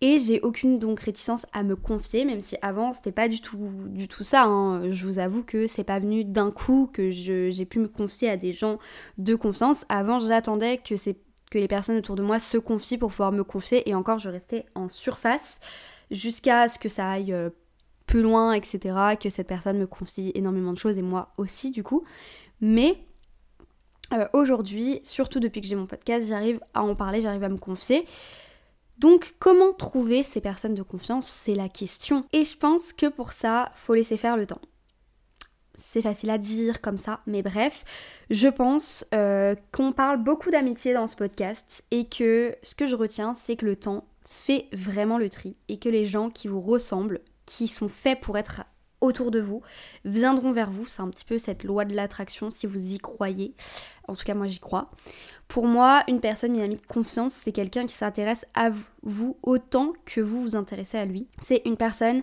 Et 0.00 0.18
j'ai 0.18 0.40
aucune 0.40 0.78
donc 0.78 1.00
réticence 1.00 1.44
à 1.52 1.62
me 1.62 1.76
confier, 1.76 2.24
même 2.24 2.40
si 2.40 2.56
avant 2.62 2.92
c'était 2.92 3.12
pas 3.12 3.28
du 3.28 3.40
tout, 3.40 3.70
du 3.86 4.08
tout 4.08 4.24
ça. 4.24 4.44
Hein. 4.44 4.90
Je 4.90 5.04
vous 5.04 5.18
avoue 5.18 5.44
que 5.44 5.66
c'est 5.66 5.84
pas 5.84 5.98
venu 5.98 6.24
d'un 6.24 6.50
coup 6.50 6.88
que 6.92 7.10
j'ai 7.10 7.64
pu 7.66 7.78
me 7.78 7.88
confier 7.88 8.30
à 8.30 8.36
des 8.36 8.54
gens 8.54 8.78
de 9.18 9.34
confiance. 9.34 9.84
Avant 9.90 10.18
j'attendais 10.18 10.78
que, 10.78 10.96
que 11.50 11.58
les 11.58 11.68
personnes 11.68 11.96
autour 11.96 12.16
de 12.16 12.22
moi 12.22 12.40
se 12.40 12.58
confient 12.58 12.98
pour 12.98 13.10
pouvoir 13.10 13.32
me 13.32 13.44
confier 13.44 13.88
et 13.88 13.94
encore 13.94 14.18
je 14.18 14.28
restais 14.28 14.66
en 14.74 14.88
surface 14.88 15.58
jusqu'à 16.10 16.68
ce 16.68 16.78
que 16.78 16.88
ça 16.88 17.10
aille 17.10 17.32
euh, 17.32 17.50
plus 18.06 18.22
loin, 18.22 18.52
etc. 18.52 18.96
Que 19.20 19.30
cette 19.30 19.46
personne 19.46 19.78
me 19.78 19.86
confie 19.86 20.32
énormément 20.34 20.72
de 20.72 20.78
choses 20.78 20.98
et 20.98 21.02
moi 21.02 21.32
aussi 21.36 21.70
du 21.70 21.82
coup. 21.82 22.04
Mais 22.60 22.98
euh, 24.12 24.26
aujourd'hui, 24.32 25.00
surtout 25.04 25.40
depuis 25.40 25.60
que 25.60 25.66
j'ai 25.66 25.76
mon 25.76 25.86
podcast, 25.86 26.26
j'arrive 26.26 26.60
à 26.74 26.82
en 26.82 26.94
parler, 26.94 27.22
j'arrive 27.22 27.44
à 27.44 27.48
me 27.48 27.58
confier. 27.58 28.06
Donc 28.98 29.34
comment 29.38 29.72
trouver 29.72 30.22
ces 30.22 30.40
personnes 30.40 30.74
de 30.74 30.82
confiance? 30.82 31.28
C'est 31.28 31.54
la 31.54 31.68
question. 31.68 32.24
Et 32.32 32.44
je 32.44 32.56
pense 32.56 32.92
que 32.92 33.06
pour 33.06 33.32
ça, 33.32 33.72
faut 33.74 33.94
laisser 33.94 34.16
faire 34.16 34.36
le 34.36 34.46
temps. 34.46 34.60
C'est 35.80 36.02
facile 36.02 36.30
à 36.30 36.38
dire 36.38 36.80
comme 36.80 36.98
ça, 36.98 37.20
mais 37.26 37.42
bref, 37.42 37.84
je 38.30 38.48
pense 38.48 39.04
euh, 39.14 39.54
qu'on 39.72 39.92
parle 39.92 40.22
beaucoup 40.22 40.50
d'amitié 40.50 40.92
dans 40.94 41.06
ce 41.06 41.16
podcast 41.16 41.84
et 41.90 42.06
que 42.06 42.54
ce 42.62 42.74
que 42.74 42.86
je 42.86 42.94
retiens, 42.94 43.34
c'est 43.34 43.56
que 43.56 43.66
le 43.66 43.76
temps 43.76 44.04
fait 44.26 44.66
vraiment 44.72 45.18
le 45.18 45.28
tri 45.28 45.56
et 45.68 45.78
que 45.78 45.88
les 45.88 46.06
gens 46.06 46.30
qui 46.30 46.48
vous 46.48 46.60
ressemblent, 46.60 47.20
qui 47.46 47.66
sont 47.66 47.88
faits 47.88 48.20
pour 48.20 48.38
être 48.38 48.62
autour 49.00 49.30
de 49.30 49.40
vous, 49.40 49.62
viendront 50.04 50.52
vers 50.52 50.70
vous. 50.70 50.86
C'est 50.86 51.02
un 51.02 51.08
petit 51.08 51.24
peu 51.24 51.38
cette 51.38 51.64
loi 51.64 51.84
de 51.84 51.94
l'attraction 51.94 52.50
si 52.50 52.66
vous 52.66 52.92
y 52.92 52.98
croyez. 52.98 53.54
En 54.06 54.14
tout 54.14 54.24
cas, 54.24 54.34
moi 54.34 54.46
j'y 54.46 54.60
crois. 54.60 54.90
Pour 55.48 55.66
moi, 55.66 56.04
une 56.06 56.20
personne, 56.20 56.54
une 56.54 56.62
amie 56.62 56.76
de 56.76 56.86
confiance, 56.86 57.34
c'est 57.34 57.50
quelqu'un 57.50 57.86
qui 57.86 57.94
s'intéresse 57.94 58.46
à 58.54 58.70
vous 59.02 59.36
autant 59.42 59.94
que 60.04 60.20
vous 60.20 60.42
vous 60.42 60.54
intéressez 60.54 60.98
à 60.98 61.04
lui. 61.04 61.26
C'est 61.42 61.62
une 61.64 61.76
personne 61.76 62.22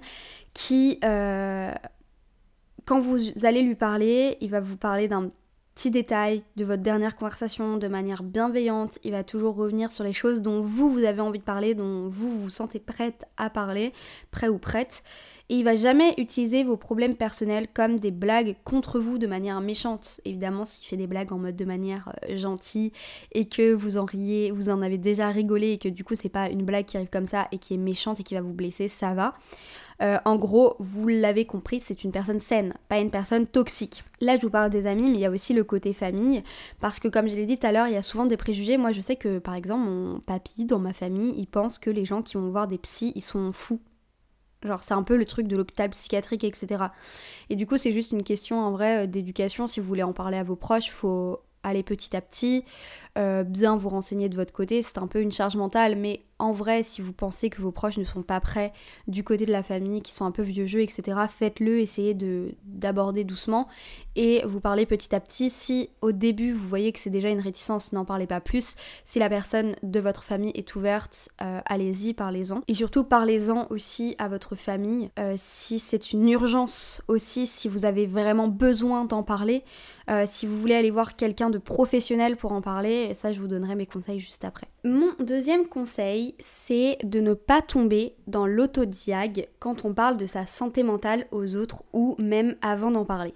qui, 0.54 1.00
euh, 1.04 1.74
quand 2.88 3.02
vous 3.02 3.20
allez 3.44 3.62
lui 3.62 3.76
parler, 3.76 4.38
il 4.40 4.50
va 4.50 4.62
vous 4.62 4.78
parler 4.78 5.10
d'un 5.10 5.30
petit 5.76 5.92
détail 5.92 6.44
de 6.56 6.64
votre 6.64 6.82
dernière 6.82 7.18
conversation 7.18 7.76
de 7.78 7.88
manière 7.90 8.24
bienveillante. 8.24 8.98
Il 9.04 9.12
va 9.12 9.24
toujours 9.26 9.56
revenir 9.56 9.92
sur 9.92 10.06
les 10.06 10.14
choses 10.14 10.42
dont 10.42 10.62
vous, 10.62 10.92
vous 10.92 11.04
avez 11.04 11.20
envie 11.20 11.38
de 11.38 11.44
parler, 11.44 11.76
dont 11.76 12.08
vous 12.08 12.32
vous 12.32 12.50
sentez 12.50 12.80
prête 12.80 13.26
à 13.36 13.50
parler, 13.50 13.94
prêt 14.32 14.48
ou 14.48 14.58
prête. 14.58 15.04
Et 15.50 15.56
il 15.56 15.64
va 15.64 15.78
jamais 15.78 16.14
utiliser 16.18 16.64
vos 16.64 16.76
problèmes 16.76 17.16
personnels 17.16 17.68
comme 17.74 18.00
des 18.00 18.12
blagues 18.12 18.56
contre 18.66 19.00
vous 19.00 19.18
de 19.18 19.28
manière 19.28 19.62
méchante. 19.62 20.20
Évidemment, 20.26 20.66
s'il 20.66 20.86
fait 20.86 20.98
des 20.98 21.08
blagues 21.08 21.32
en 21.32 21.38
mode 21.38 21.56
de 21.56 21.66
manière 21.66 22.14
euh, 22.30 22.36
gentille 22.36 22.92
et 23.32 23.46
que 23.46 23.74
vous 23.74 23.98
en 23.98 24.04
riez, 24.04 24.52
vous 24.52 24.70
en 24.70 24.82
avez 24.82 24.98
déjà 24.98 25.30
rigolé 25.30 25.72
et 25.72 25.78
que 25.78 25.88
du 25.88 26.04
coup 26.04 26.16
c'est 26.16 26.30
pas 26.30 26.50
une 26.50 26.64
blague 26.64 26.86
qui 26.86 26.98
arrive 26.98 27.10
comme 27.10 27.28
ça 27.28 27.48
et 27.52 27.60
qui 27.60 27.76
est 27.76 27.78
méchante 27.78 28.20
et 28.20 28.24
qui 28.24 28.36
va 28.36 28.42
vous 28.42 28.54
blesser, 28.54 28.90
ça 28.90 29.14
va. 29.14 29.34
Euh, 30.02 30.18
en 30.26 30.36
gros, 30.36 30.76
vous 30.80 31.08
l'avez 31.08 31.46
compris, 31.46 31.80
c'est 31.80 32.04
une 32.04 32.12
personne 32.12 32.40
saine, 32.40 32.74
pas 32.88 33.00
une 33.00 33.10
personne 33.10 33.48
toxique. 33.48 34.04
Là, 34.22 34.38
je 34.38 34.44
vous 34.44 34.52
parle 34.52 34.70
des 34.70 34.86
amis, 34.86 35.10
mais 35.10 35.18
il 35.18 35.22
y 35.22 35.26
a 35.26 35.32
aussi 35.32 35.54
le 35.54 35.64
côté 35.64 35.94
famille, 35.94 36.44
parce 36.80 37.00
que 37.00 37.08
comme 37.08 37.28
je 37.28 37.36
l'ai 37.36 37.46
dit 37.46 37.58
tout 37.58 37.66
à 37.66 37.72
l'heure, 37.72 37.88
il 37.88 37.94
y 37.94 37.98
a 37.98 38.04
souvent 38.04 38.26
des 38.26 38.38
préjugés. 38.38 38.78
Moi, 38.78 38.92
je 38.92 39.02
sais 39.02 39.16
que, 39.16 39.40
par 39.40 39.56
exemple, 39.56 39.86
mon 39.86 40.20
papy, 40.20 40.66
dans 40.66 40.80
ma 40.80 40.94
famille, 40.94 41.34
il 41.38 41.48
pense 41.48 41.80
que 41.80 41.90
les 41.90 42.06
gens 42.06 42.22
qui 42.22 42.36
vont 42.36 42.50
voir 42.50 42.68
des 42.68 42.78
psys, 42.78 43.12
ils 43.16 43.22
sont 43.22 43.52
fous. 43.54 43.80
Genre 44.64 44.84
c'est 44.84 44.94
un 44.94 45.04
peu 45.04 45.18
le 45.18 45.26
truc 45.26 45.48
de 45.48 45.56
l'hôpital 45.56 45.90
psychiatrique, 45.92 46.44
etc. 46.44 46.86
Et 47.50 47.56
du 47.56 47.68
coup 47.68 47.78
c'est 47.78 47.92
juste 47.92 48.12
une 48.12 48.24
question 48.24 48.60
en 48.60 48.72
vrai 48.72 49.04
euh, 49.04 49.08
d'éducation. 49.08 49.68
Si 49.68 49.80
vous 49.80 49.88
voulez 49.88 50.04
en 50.04 50.14
parler 50.14 50.38
à 50.38 50.44
vos 50.44 50.56
proches, 50.56 50.90
faut 50.90 51.42
aller 51.64 51.84
petit 51.84 52.16
à 52.16 52.22
petit, 52.22 52.64
euh, 53.18 53.44
bien 53.44 53.76
vous 53.76 53.90
renseigner 53.90 54.30
de 54.30 54.36
votre 54.36 54.54
côté. 54.54 54.82
C'est 54.82 54.98
un 54.98 55.08
peu 55.08 55.22
une 55.22 55.32
charge 55.32 55.56
mentale, 55.56 55.96
mais 55.96 56.22
en 56.40 56.52
vrai, 56.52 56.84
si 56.84 57.02
vous 57.02 57.14
pensez 57.14 57.50
que 57.50 57.62
vos 57.62 57.72
proches 57.72 57.98
ne 57.98 58.04
sont 58.04 58.22
pas 58.22 58.40
prêts 58.40 58.72
du 59.08 59.24
côté 59.24 59.46
de 59.46 59.52
la 59.52 59.64
famille, 59.64 60.02
qui 60.02 60.12
sont 60.12 60.26
un 60.26 60.32
peu 60.32 60.44
vieux 60.44 60.68
jeux, 60.68 60.82
etc., 60.82 61.18
faites-le, 61.30 61.80
essayez 61.80 62.14
de, 62.14 62.54
d'aborder 62.64 63.24
doucement 63.24 63.68
et 64.16 64.44
vous 64.46 64.60
parlez 64.60 64.86
petit 64.86 65.16
à 65.16 65.20
petit. 65.20 65.50
Si 65.50 65.90
au 66.02 66.12
début 66.12 66.52
vous 66.52 66.68
voyez 66.68 66.92
que 66.92 67.00
c'est 67.00 67.10
déjà 67.10 67.30
une 67.30 67.40
réticence, 67.40 67.92
n'en 67.92 68.06
parlez 68.06 68.28
pas 68.28 68.40
plus. 68.40 68.76
Si 69.06 69.18
la 69.18 69.30
personne 69.30 69.76
de 69.82 70.00
votre 70.00 70.24
famille 70.24 70.52
est 70.54 70.76
ouverte, 70.76 71.30
euh, 71.42 71.60
allez-y, 71.66 72.14
parlez-en. 72.14 72.62
Et 72.68 72.76
surtout, 72.76 73.04
parlez-en 73.04 73.68
aussi 73.72 74.16
à 74.20 74.28
votre 74.28 74.56
famille. 74.56 75.10
Euh, 75.18 75.34
si 75.38 75.80
c'est 75.80 76.14
une 76.14 76.30
urgence 76.30 77.02
aussi, 77.08 77.48
si 77.48 77.68
vous 77.68 77.86
avez 77.86 78.06
vraiment 78.06 78.48
besoin 78.48 79.06
d'en 79.06 79.24
parler, 79.24 79.64
si 80.26 80.48
vous 80.48 80.58
voulez 80.58 80.74
aller 80.74 80.90
voir 80.90 81.18
quelqu'un 81.18 81.50
de 81.50 81.58
professionnel 81.58 82.38
pour 82.38 82.54
en 82.54 82.62
parler, 82.62 83.07
ça 83.14 83.32
je 83.32 83.40
vous 83.40 83.48
donnerai 83.48 83.76
mes 83.76 83.86
conseils 83.86 84.20
juste 84.20 84.46
après. 84.46 84.68
Mon 84.84 85.12
deuxième 85.20 85.68
conseil, 85.68 86.36
c'est 86.40 86.98
de 87.04 87.20
ne 87.20 87.34
pas 87.34 87.62
tomber 87.62 88.14
dans 88.28 88.46
l'autodiag 88.46 89.48
quand 89.60 89.86
on 89.86 89.94
parle 89.94 90.18
de 90.18 90.26
sa 90.26 90.46
santé 90.46 90.84
mentale 90.84 91.28
aux 91.32 91.56
autres 91.56 91.84
ou 91.94 92.16
même 92.20 92.56
avant 92.62 92.92
d'en 92.92 93.06
parler. 93.06 93.34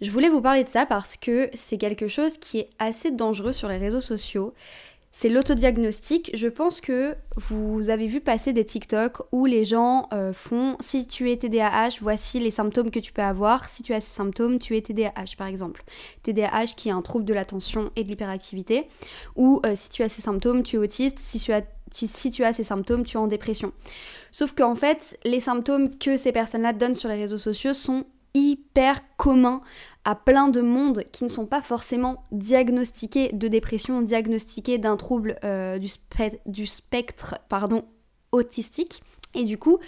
Je 0.00 0.10
voulais 0.10 0.28
vous 0.28 0.40
parler 0.40 0.64
de 0.64 0.68
ça 0.68 0.86
parce 0.86 1.16
que 1.16 1.50
c'est 1.54 1.78
quelque 1.78 2.08
chose 2.08 2.38
qui 2.38 2.58
est 2.58 2.70
assez 2.78 3.10
dangereux 3.10 3.52
sur 3.52 3.68
les 3.68 3.78
réseaux 3.78 4.00
sociaux 4.00 4.54
c'est 5.12 5.28
l'autodiagnostic. 5.28 6.30
Je 6.34 6.48
pense 6.48 6.80
que 6.80 7.14
vous 7.36 7.90
avez 7.90 8.06
vu 8.06 8.20
passer 8.20 8.54
des 8.54 8.64
TikTok 8.64 9.22
où 9.30 9.44
les 9.44 9.66
gens 9.66 10.08
euh, 10.12 10.32
font 10.32 10.76
si 10.80 11.06
tu 11.06 11.30
es 11.30 11.36
TDAH, 11.36 11.98
voici 12.00 12.40
les 12.40 12.50
symptômes 12.50 12.90
que 12.90 12.98
tu 12.98 13.12
peux 13.12 13.22
avoir. 13.22 13.68
Si 13.68 13.82
tu 13.82 13.92
as 13.92 14.00
ces 14.00 14.14
symptômes, 14.14 14.58
tu 14.58 14.76
es 14.76 14.80
TDAH 14.80 15.36
par 15.36 15.46
exemple. 15.46 15.84
TDAH 16.22 16.74
qui 16.76 16.88
est 16.88 16.92
un 16.92 17.02
trouble 17.02 17.26
de 17.26 17.34
l'attention 17.34 17.92
et 17.94 18.04
de 18.04 18.08
l'hyperactivité. 18.08 18.88
Ou 19.36 19.60
euh, 19.66 19.74
si 19.76 19.90
tu 19.90 20.02
as 20.02 20.08
ces 20.08 20.22
symptômes, 20.22 20.62
tu 20.62 20.76
es 20.76 20.78
autiste. 20.78 21.18
Si 21.18 21.38
tu 21.38 21.52
as 21.52 21.62
si 21.94 22.30
tu 22.30 22.42
as 22.42 22.54
ces 22.54 22.62
symptômes, 22.62 23.04
tu 23.04 23.18
es 23.18 23.20
en 23.20 23.26
dépression. 23.26 23.74
Sauf 24.30 24.54
qu'en 24.54 24.74
fait, 24.74 25.18
les 25.24 25.40
symptômes 25.40 25.98
que 25.98 26.16
ces 26.16 26.32
personnes-là 26.32 26.72
donnent 26.72 26.94
sur 26.94 27.10
les 27.10 27.16
réseaux 27.16 27.36
sociaux 27.36 27.74
sont 27.74 28.06
hyper 28.34 29.00
communs 29.18 29.60
à 30.04 30.14
plein 30.14 30.48
de 30.48 30.60
monde 30.60 31.04
qui 31.12 31.24
ne 31.24 31.28
sont 31.28 31.46
pas 31.46 31.62
forcément 31.62 32.24
diagnostiqués 32.32 33.30
de 33.32 33.48
dépression, 33.48 34.02
diagnostiqués 34.02 34.78
d'un 34.78 34.96
trouble 34.96 35.38
euh, 35.44 35.78
du, 35.78 36.66
spectre 36.66 37.36
autistique. 38.32 39.02
Et 39.34 39.44
du 39.44 39.58
coup, 39.58 39.78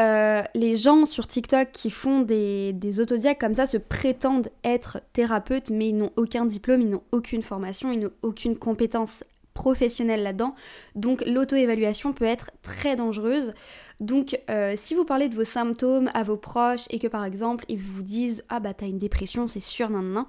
euh, 0.00 0.42
les 0.54 0.76
gens 0.76 1.06
sur 1.06 1.26
TikTok 1.26 1.72
qui 1.72 1.90
font 1.90 2.20
des, 2.20 2.72
des 2.72 3.00
comme 3.38 3.54
ça 3.54 3.66
se 3.66 3.76
prétendent 3.76 4.48
être 4.62 5.00
thérapeutes, 5.12 5.70
mais 5.70 5.88
ils 5.88 5.96
n'ont 5.96 6.12
aucun 6.16 6.46
diplôme, 6.46 6.82
ils 6.82 6.90
n'ont 6.90 7.02
aucune 7.10 7.42
formation, 7.42 7.90
ils 7.90 8.00
n'ont 8.00 8.12
aucune 8.22 8.56
compétence 8.56 9.24
professionnelle 9.58 10.22
là-dedans. 10.22 10.54
Donc 10.94 11.24
l'auto-évaluation 11.26 12.12
peut 12.12 12.24
être 12.24 12.52
très 12.62 12.94
dangereuse. 12.94 13.54
Donc 13.98 14.38
euh, 14.48 14.74
si 14.76 14.94
vous 14.94 15.04
parlez 15.04 15.28
de 15.28 15.34
vos 15.34 15.44
symptômes 15.44 16.08
à 16.14 16.22
vos 16.22 16.36
proches 16.36 16.86
et 16.90 17.00
que 17.00 17.08
par 17.08 17.24
exemple 17.24 17.64
ils 17.68 17.80
vous 17.80 18.02
disent 18.02 18.44
ah 18.48 18.60
bah 18.60 18.72
t'as 18.72 18.86
une 18.86 18.98
dépression 18.98 19.48
c'est 19.48 19.58
sûr 19.58 19.90
nan, 19.90 20.12
nan 20.12 20.26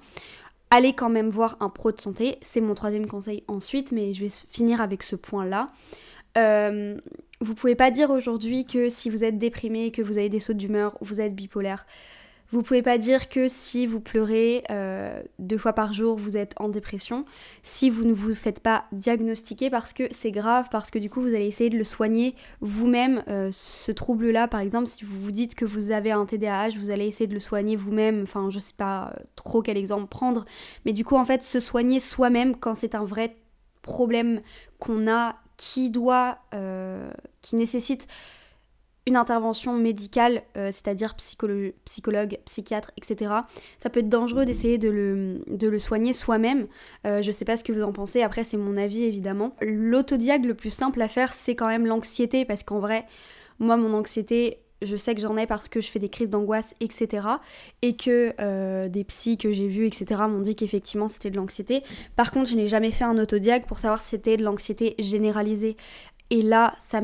allez 0.70 0.92
quand 0.94 1.10
même 1.10 1.30
voir 1.30 1.56
un 1.60 1.68
pro 1.68 1.92
de 1.92 2.00
santé. 2.00 2.38
C'est 2.42 2.60
mon 2.60 2.74
troisième 2.74 3.06
conseil 3.06 3.44
ensuite 3.46 3.92
mais 3.92 4.14
je 4.14 4.24
vais 4.24 4.32
finir 4.48 4.80
avec 4.80 5.04
ce 5.04 5.14
point 5.14 5.44
là. 5.44 5.68
Euh, 6.36 6.96
vous 7.40 7.54
pouvez 7.54 7.76
pas 7.76 7.92
dire 7.92 8.10
aujourd'hui 8.10 8.66
que 8.66 8.88
si 8.88 9.10
vous 9.10 9.22
êtes 9.22 9.38
déprimé, 9.38 9.92
que 9.92 10.02
vous 10.02 10.18
avez 10.18 10.28
des 10.28 10.40
sautes 10.40 10.56
d'humeur, 10.56 10.98
vous 11.00 11.20
êtes 11.20 11.36
bipolaire. 11.36 11.86
Vous 12.52 12.62
pouvez 12.62 12.82
pas 12.82 12.98
dire 12.98 13.28
que 13.28 13.46
si 13.48 13.86
vous 13.86 14.00
pleurez 14.00 14.64
euh, 14.70 15.22
deux 15.38 15.58
fois 15.58 15.72
par 15.72 15.92
jour, 15.92 16.16
vous 16.16 16.36
êtes 16.36 16.54
en 16.58 16.68
dépression, 16.68 17.24
si 17.62 17.90
vous 17.90 18.04
ne 18.04 18.12
vous 18.12 18.34
faites 18.34 18.58
pas 18.58 18.86
diagnostiquer 18.90 19.70
parce 19.70 19.92
que 19.92 20.04
c'est 20.10 20.32
grave, 20.32 20.66
parce 20.70 20.90
que 20.90 20.98
du 20.98 21.08
coup 21.08 21.20
vous 21.20 21.28
allez 21.28 21.46
essayer 21.46 21.70
de 21.70 21.78
le 21.78 21.84
soigner 21.84 22.34
vous-même, 22.60 23.22
euh, 23.28 23.50
ce 23.52 23.92
trouble-là. 23.92 24.48
Par 24.48 24.60
exemple, 24.60 24.88
si 24.88 25.04
vous 25.04 25.20
vous 25.20 25.30
dites 25.30 25.54
que 25.54 25.64
vous 25.64 25.92
avez 25.92 26.10
un 26.10 26.26
TDAH, 26.26 26.70
vous 26.76 26.90
allez 26.90 27.06
essayer 27.06 27.28
de 27.28 27.34
le 27.34 27.40
soigner 27.40 27.76
vous-même, 27.76 28.22
enfin 28.24 28.50
je 28.50 28.58
sais 28.58 28.74
pas 28.76 29.12
euh, 29.14 29.22
trop 29.36 29.62
quel 29.62 29.76
exemple 29.76 30.08
prendre, 30.08 30.44
mais 30.84 30.92
du 30.92 31.04
coup 31.04 31.16
en 31.16 31.24
fait 31.24 31.44
se 31.44 31.60
soigner 31.60 32.00
soi-même 32.00 32.56
quand 32.56 32.74
c'est 32.74 32.96
un 32.96 33.04
vrai 33.04 33.36
problème 33.82 34.40
qu'on 34.80 35.08
a 35.08 35.36
qui 35.56 35.90
doit, 35.90 36.38
qui 37.42 37.56
nécessite 37.56 38.08
une 39.06 39.16
intervention 39.16 39.76
médicale, 39.76 40.42
euh, 40.56 40.66
c'est-à-dire 40.66 41.14
psychologue, 41.16 42.38
psychiatre, 42.44 42.90
etc. 42.96 43.32
Ça 43.82 43.90
peut 43.90 44.00
être 44.00 44.08
dangereux 44.08 44.44
d'essayer 44.44 44.78
de 44.78 44.88
le, 44.90 45.78
soigner 45.78 46.12
soi-même. 46.12 46.66
Euh, 47.06 47.22
je 47.22 47.30
sais 47.30 47.44
pas 47.44 47.56
ce 47.56 47.64
que 47.64 47.72
vous 47.72 47.82
en 47.82 47.92
pensez, 47.92 48.22
après 48.22 48.44
c'est 48.44 48.56
mon 48.56 48.76
avis 48.76 49.04
évidemment. 49.04 49.56
L'autodiag 49.62 50.44
le 50.44 50.54
plus 50.54 50.70
simple 50.70 51.00
à 51.00 51.08
faire, 51.08 51.32
c'est 51.32 51.54
quand 51.54 51.68
même 51.68 51.86
l'anxiété, 51.86 52.44
parce 52.44 52.62
qu'en 52.62 52.78
vrai, 52.78 53.06
moi 53.58 53.76
mon 53.76 53.94
anxiété, 53.94 54.58
je 54.82 54.96
sais 54.96 55.14
que 55.14 55.20
j'en 55.20 55.36
ai 55.36 55.46
parce 55.46 55.68
que 55.68 55.80
je 55.80 55.88
fais 55.88 55.98
des 55.98 56.08
crises 56.08 56.30
d'angoisse, 56.30 56.74
etc. 56.80 57.26
Et 57.82 57.96
que 57.96 58.32
euh, 58.40 58.88
des 58.88 59.04
psys 59.04 59.36
que 59.36 59.52
j'ai 59.52 59.68
vus, 59.68 59.86
etc. 59.86 60.22
m'ont 60.28 60.40
dit 60.40 60.56
qu'effectivement 60.56 61.08
c'était 61.08 61.30
de 61.30 61.36
l'anxiété. 61.36 61.82
Par 62.16 62.30
contre, 62.30 62.50
je 62.50 62.56
n'ai 62.56 62.68
jamais 62.68 62.90
fait 62.90 63.04
un 63.04 63.18
autodiag 63.18 63.66
pour 63.66 63.78
savoir 63.78 64.00
si 64.00 64.08
c'était 64.08 64.36
de 64.36 64.44
l'anxiété 64.44 64.94
généralisée. 64.98 65.76
Et 66.30 66.42
là, 66.42 66.76
ça, 66.78 67.00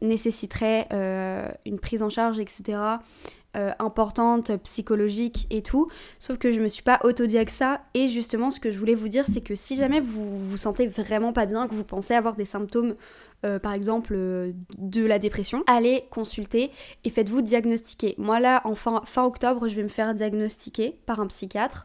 nécessiterait 0.00 0.88
euh, 0.92 1.48
une 1.66 1.78
prise 1.78 2.02
en 2.02 2.08
charge, 2.08 2.38
etc. 2.38 2.78
Euh, 3.56 3.70
importante, 3.78 4.56
psychologique 4.64 5.46
et 5.50 5.62
tout. 5.62 5.88
Sauf 6.18 6.38
que 6.38 6.50
je 6.50 6.60
me 6.60 6.66
suis 6.66 6.82
pas 6.82 6.98
autodiag 7.04 7.50
ça. 7.50 7.82
Et 7.94 8.08
justement, 8.08 8.50
ce 8.50 8.58
que 8.58 8.72
je 8.72 8.78
voulais 8.78 8.96
vous 8.96 9.08
dire, 9.08 9.26
c'est 9.32 9.42
que 9.42 9.54
si 9.54 9.76
jamais 9.76 10.00
vous 10.00 10.38
vous 10.38 10.56
sentez 10.56 10.88
vraiment 10.88 11.32
pas 11.32 11.46
bien, 11.46 11.68
que 11.68 11.74
vous 11.74 11.84
pensez 11.84 12.14
avoir 12.14 12.34
des 12.34 12.44
symptômes 12.46 12.96
euh, 13.44 13.58
par 13.58 13.74
exemple 13.74 14.14
euh, 14.16 14.52
de 14.78 15.04
la 15.04 15.18
dépression, 15.18 15.64
allez 15.66 16.04
consulter 16.10 16.70
et 17.04 17.10
faites-vous 17.10 17.42
diagnostiquer. 17.42 18.14
Moi 18.16 18.40
là, 18.40 18.62
en 18.64 18.74
fin, 18.74 19.24
octobre, 19.24 19.68
je 19.68 19.74
vais 19.74 19.82
me 19.82 19.88
faire 19.88 20.14
diagnostiquer 20.14 20.96
par 21.04 21.20
un 21.20 21.26
psychiatre. 21.26 21.84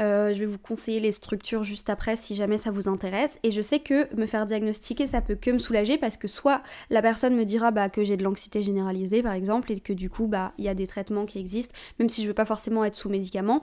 Euh, 0.00 0.34
je 0.34 0.40
vais 0.40 0.46
vous 0.46 0.58
conseiller 0.58 1.00
les 1.00 1.12
structures 1.12 1.64
juste 1.64 1.88
après 1.88 2.16
si 2.16 2.36
jamais 2.36 2.58
ça 2.58 2.70
vous 2.70 2.88
intéresse. 2.88 3.38
Et 3.42 3.52
je 3.52 3.62
sais 3.62 3.80
que 3.80 4.14
me 4.14 4.26
faire 4.26 4.46
diagnostiquer, 4.46 5.06
ça 5.06 5.22
peut 5.22 5.34
que 5.34 5.50
me 5.50 5.58
soulager 5.58 5.96
parce 5.96 6.16
que 6.16 6.28
soit 6.28 6.62
la 6.90 7.00
personne 7.00 7.34
me 7.34 7.44
dira 7.44 7.70
bah, 7.70 7.88
que 7.88 8.04
j'ai 8.04 8.16
de 8.16 8.24
l'anxiété 8.24 8.62
généralisée 8.62 9.22
par 9.22 9.32
exemple 9.32 9.72
et 9.72 9.80
que 9.80 9.94
du 9.94 10.10
coup 10.10 10.26
bah 10.26 10.52
il 10.58 10.64
y 10.64 10.68
a 10.68 10.74
des 10.74 10.86
traitements 10.86 11.24
qui 11.24 11.38
existent, 11.38 11.74
même 11.98 12.08
si 12.10 12.22
je 12.22 12.28
veux 12.28 12.34
pas 12.34 12.44
forcément 12.44 12.84
être 12.84 12.96
sous 12.96 13.08
médicaments. 13.08 13.62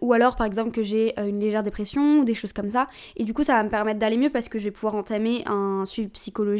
ou 0.00 0.12
alors 0.12 0.36
par 0.36 0.46
exemple 0.46 0.70
que 0.70 0.82
j'ai 0.82 1.18
une 1.18 1.40
légère 1.40 1.64
dépression 1.64 2.20
ou 2.20 2.24
des 2.24 2.34
choses 2.34 2.52
comme 2.52 2.70
ça. 2.70 2.86
Et 3.16 3.24
du 3.24 3.34
coup 3.34 3.42
ça 3.42 3.54
va 3.54 3.64
me 3.64 3.68
permettre 3.68 3.98
d'aller 3.98 4.16
mieux 4.16 4.30
parce 4.30 4.48
que 4.48 4.58
je 4.58 4.64
vais 4.64 4.70
pouvoir 4.70 4.94
entamer 4.94 5.42
un 5.46 5.84
suivi 5.86 6.08
psychologique 6.08 6.51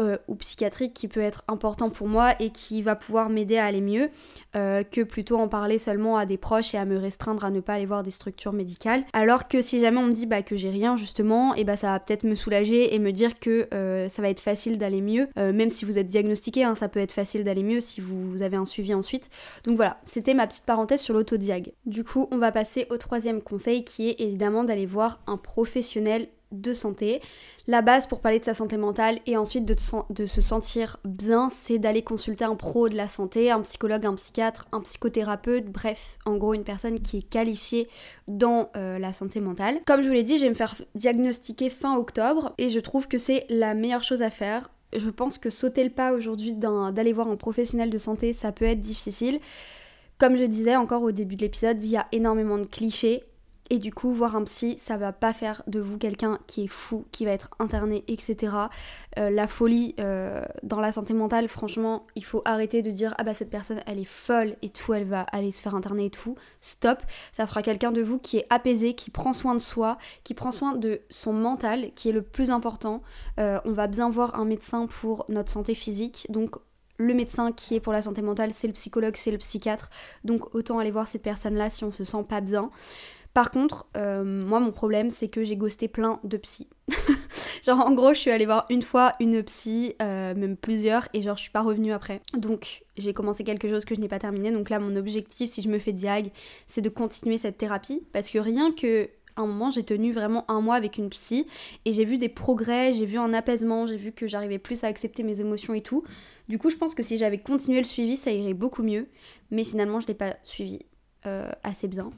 euh, 0.00 0.16
ou 0.28 0.34
psychiatrique 0.34 0.94
qui 0.94 1.08
peut 1.08 1.20
être 1.20 1.44
important 1.46 1.90
pour 1.90 2.08
moi 2.08 2.34
et 2.40 2.50
qui 2.50 2.80
va 2.80 2.96
pouvoir 2.96 3.28
m'aider 3.28 3.58
à 3.58 3.66
aller 3.66 3.82
mieux 3.82 4.08
euh, 4.56 4.82
que 4.82 5.02
plutôt 5.02 5.36
en 5.36 5.46
parler 5.46 5.78
seulement 5.78 6.16
à 6.16 6.24
des 6.24 6.38
proches 6.38 6.74
et 6.74 6.78
à 6.78 6.86
me 6.86 6.96
restreindre 6.96 7.44
à 7.44 7.50
ne 7.50 7.60
pas 7.60 7.74
aller 7.74 7.84
voir 7.84 8.02
des 8.02 8.10
structures 8.10 8.54
médicales. 8.54 9.04
Alors 9.12 9.46
que 9.46 9.60
si 9.60 9.78
jamais 9.78 9.98
on 9.98 10.06
me 10.06 10.12
dit 10.12 10.24
bah, 10.24 10.42
que 10.42 10.56
j'ai 10.56 10.70
rien 10.70 10.96
justement, 10.96 11.54
et 11.54 11.64
bah 11.64 11.76
ça 11.76 11.88
va 11.88 12.00
peut-être 12.00 12.24
me 12.24 12.34
soulager 12.34 12.94
et 12.94 12.98
me 12.98 13.12
dire 13.12 13.38
que 13.38 13.68
euh, 13.74 14.08
ça 14.08 14.22
va 14.22 14.30
être 14.30 14.40
facile 14.40 14.78
d'aller 14.78 15.02
mieux, 15.02 15.28
même 15.36 15.70
si 15.70 15.84
vous 15.84 15.98
êtes 15.98 16.06
diagnostiqué, 16.06 16.64
hein, 16.64 16.74
ça 16.74 16.88
peut 16.88 17.00
être 17.00 17.12
facile 17.12 17.44
d'aller 17.44 17.62
mieux 17.62 17.80
si 17.80 18.00
vous 18.00 18.40
avez 18.40 18.56
un 18.56 18.64
suivi 18.64 18.94
ensuite. 18.94 19.28
Donc 19.64 19.76
voilà, 19.76 19.98
c'était 20.04 20.34
ma 20.34 20.46
petite 20.46 20.64
parenthèse 20.64 21.00
sur 21.00 21.12
l'autodiag. 21.12 21.72
Du 21.84 22.04
coup, 22.04 22.26
on 22.30 22.38
va 22.38 22.52
passer 22.52 22.86
au 22.90 22.96
troisième 22.96 23.42
conseil 23.42 23.84
qui 23.84 24.08
est 24.08 24.20
évidemment 24.20 24.64
d'aller 24.64 24.86
voir 24.86 25.20
un 25.26 25.36
professionnel 25.36 26.28
de 26.52 26.72
santé. 26.72 27.20
La 27.66 27.82
base 27.82 28.06
pour 28.06 28.20
parler 28.20 28.40
de 28.40 28.44
sa 28.44 28.54
santé 28.54 28.76
mentale 28.76 29.18
et 29.26 29.36
ensuite 29.36 29.64
de, 29.64 30.26
se 30.26 30.40
sentir 30.40 30.96
bien, 31.04 31.50
c'est 31.50 31.78
d'aller 31.78 32.02
consulter 32.02 32.44
un 32.44 32.56
pro 32.56 32.88
de 32.88 32.96
la 32.96 33.08
santé, 33.08 33.50
un 33.50 33.60
psychologue, 33.60 34.06
un 34.06 34.14
psychiatre, 34.14 34.66
un 34.72 34.80
psychothérapeute, 34.80 35.66
bref, 35.66 36.18
en 36.24 36.36
gros 36.36 36.54
une 36.54 36.64
personne 36.64 37.00
qui 37.00 37.18
est 37.18 37.28
qualifiée 37.28 37.88
dans 38.26 38.70
euh, 38.76 38.98
la 38.98 39.12
santé 39.12 39.40
mentale. 39.40 39.80
Comme 39.86 40.02
je 40.02 40.08
vous 40.08 40.14
l'ai 40.14 40.22
dit, 40.22 40.38
je 40.38 40.44
vais 40.44 40.50
me 40.50 40.54
faire 40.54 40.74
diagnostiquer 40.94 41.70
fin 41.70 41.96
octobre 41.96 42.54
et 42.58 42.70
je 42.70 42.80
trouve 42.80 43.06
que 43.06 43.18
c'est 43.18 43.46
la 43.48 43.74
meilleure 43.74 44.04
chose 44.04 44.22
à 44.22 44.30
faire. 44.30 44.70
Je 44.96 45.10
pense 45.10 45.38
que 45.38 45.50
sauter 45.50 45.84
le 45.84 45.90
pas 45.90 46.12
aujourd'hui 46.12 46.54
d'aller 46.54 47.12
voir 47.12 47.28
un 47.28 47.36
professionnel 47.36 47.90
de 47.90 47.98
santé, 47.98 48.32
ça 48.32 48.50
peut 48.50 48.64
être 48.64 48.80
difficile. 48.80 49.38
Comme 50.18 50.36
je 50.36 50.44
disais 50.44 50.76
encore 50.76 51.02
au 51.02 51.12
début 51.12 51.36
de 51.36 51.42
l'épisode, 51.42 51.82
il 51.82 51.90
y 51.90 51.96
a 51.96 52.06
énormément 52.12 52.58
de 52.58 52.64
clichés 52.64 53.22
et 53.70 53.78
du 53.78 53.94
coup, 53.94 54.12
voir 54.12 54.34
un 54.34 54.42
psy, 54.42 54.76
ça 54.78 54.96
va 54.96 55.12
pas 55.12 55.32
faire 55.32 55.62
de 55.68 55.78
vous 55.78 55.96
quelqu'un 55.96 56.40
qui 56.48 56.64
est 56.64 56.68
fou, 56.68 57.06
qui 57.12 57.24
va 57.24 57.30
être 57.30 57.50
interné, 57.60 58.04
etc. 58.08 58.52
Euh, 59.18 59.30
la 59.30 59.46
folie 59.46 59.94
euh, 60.00 60.42
dans 60.64 60.80
la 60.80 60.90
santé 60.90 61.14
mentale, 61.14 61.48
franchement, 61.48 62.06
il 62.16 62.24
faut 62.24 62.42
arrêter 62.44 62.82
de 62.82 62.90
dire 62.90 63.14
ah 63.18 63.22
bah 63.22 63.32
cette 63.32 63.48
personne 63.48 63.80
elle 63.86 64.00
est 64.00 64.04
folle 64.04 64.56
et 64.62 64.70
tout, 64.70 64.92
elle 64.92 65.04
va 65.04 65.20
aller 65.30 65.52
se 65.52 65.62
faire 65.62 65.76
interner 65.76 66.06
et 66.06 66.10
tout. 66.10 66.34
Stop. 66.60 66.98
Ça 67.32 67.46
fera 67.46 67.62
quelqu'un 67.62 67.92
de 67.92 68.02
vous 68.02 68.18
qui 68.18 68.38
est 68.38 68.46
apaisé, 68.50 68.94
qui 68.94 69.10
prend 69.10 69.32
soin 69.32 69.54
de 69.54 69.60
soi, 69.60 69.98
qui 70.24 70.34
prend 70.34 70.50
soin 70.50 70.74
de 70.74 71.02
son 71.08 71.32
mental, 71.32 71.92
qui 71.94 72.08
est 72.08 72.12
le 72.12 72.22
plus 72.22 72.50
important. 72.50 73.02
Euh, 73.38 73.60
on 73.64 73.72
va 73.72 73.86
bien 73.86 74.10
voir 74.10 74.34
un 74.34 74.44
médecin 74.44 74.86
pour 74.86 75.26
notre 75.28 75.50
santé 75.50 75.76
physique, 75.76 76.26
donc 76.28 76.56
le 77.00 77.14
médecin 77.14 77.52
qui 77.52 77.74
est 77.74 77.80
pour 77.80 77.92
la 77.92 78.02
santé 78.02 78.20
mentale, 78.20 78.52
c'est 78.52 78.66
le 78.66 78.74
psychologue, 78.74 79.16
c'est 79.16 79.30
le 79.30 79.38
psychiatre. 79.38 79.90
Donc 80.24 80.54
autant 80.54 80.78
aller 80.78 80.90
voir 80.90 81.08
cette 81.08 81.22
personne-là 81.22 81.70
si 81.70 81.84
on 81.84 81.92
se 81.92 82.04
sent 82.04 82.24
pas 82.28 82.40
bien. 82.40 82.70
Par 83.32 83.50
contre, 83.50 83.86
euh, 83.96 84.24
moi 84.24 84.58
mon 84.60 84.72
problème 84.72 85.10
c'est 85.10 85.28
que 85.28 85.44
j'ai 85.44 85.56
ghosté 85.56 85.88
plein 85.88 86.18
de 86.24 86.36
psy. 86.36 86.68
genre 87.64 87.78
en 87.80 87.92
gros 87.92 88.12
je 88.12 88.18
suis 88.18 88.30
allée 88.30 88.46
voir 88.46 88.66
une 88.70 88.82
fois 88.82 89.14
une 89.20 89.42
psy, 89.44 89.94
euh, 90.02 90.34
même 90.34 90.56
plusieurs, 90.56 91.08
et 91.14 91.22
genre 91.22 91.36
je 91.36 91.42
suis 91.42 91.50
pas 91.50 91.62
revenue 91.62 91.92
après. 91.92 92.20
Donc 92.36 92.82
j'ai 92.96 93.12
commencé 93.12 93.44
quelque 93.44 93.68
chose 93.68 93.84
que 93.84 93.94
je 93.94 94.00
n'ai 94.00 94.08
pas 94.08 94.18
terminé. 94.18 94.50
Donc 94.50 94.68
là 94.68 94.80
mon 94.80 94.96
objectif 94.96 95.50
si 95.50 95.62
je 95.62 95.68
me 95.68 95.78
fais 95.78 95.92
diag, 95.92 96.32
c'est 96.66 96.82
de 96.82 96.88
continuer 96.88 97.38
cette 97.38 97.58
thérapie. 97.58 98.02
Parce 98.12 98.30
que 98.30 98.38
rien 98.38 98.72
que 98.72 99.08
un 99.36 99.46
moment, 99.46 99.70
j'ai 99.70 99.82
tenu 99.82 100.12
vraiment 100.12 100.44
un 100.50 100.60
mois 100.60 100.76
avec 100.76 100.98
une 100.98 101.08
psy 101.10 101.46
et 101.84 101.92
j'ai 101.92 102.04
vu 102.04 102.18
des 102.18 102.28
progrès, 102.28 102.92
j'ai 102.94 103.06
vu 103.06 103.18
un 103.18 103.32
apaisement, 103.32 103.86
j'ai 103.86 103.96
vu 103.96 104.12
que 104.12 104.26
j'arrivais 104.26 104.58
plus 104.58 104.84
à 104.84 104.88
accepter 104.88 105.22
mes 105.22 105.40
émotions 105.40 105.74
et 105.74 105.80
tout. 105.80 106.04
Du 106.48 106.58
coup, 106.58 106.70
je 106.70 106.76
pense 106.76 106.94
que 106.94 107.02
si 107.02 107.16
j'avais 107.16 107.38
continué 107.38 107.78
le 107.78 107.86
suivi, 107.86 108.16
ça 108.16 108.30
irait 108.30 108.54
beaucoup 108.54 108.82
mieux. 108.82 109.08
Mais 109.50 109.64
finalement, 109.64 110.00
je 110.00 110.08
l'ai 110.08 110.14
pas 110.14 110.36
suivi. 110.44 110.80
Euh, 111.26 111.50
assez 111.64 111.86
bien. 111.86 112.10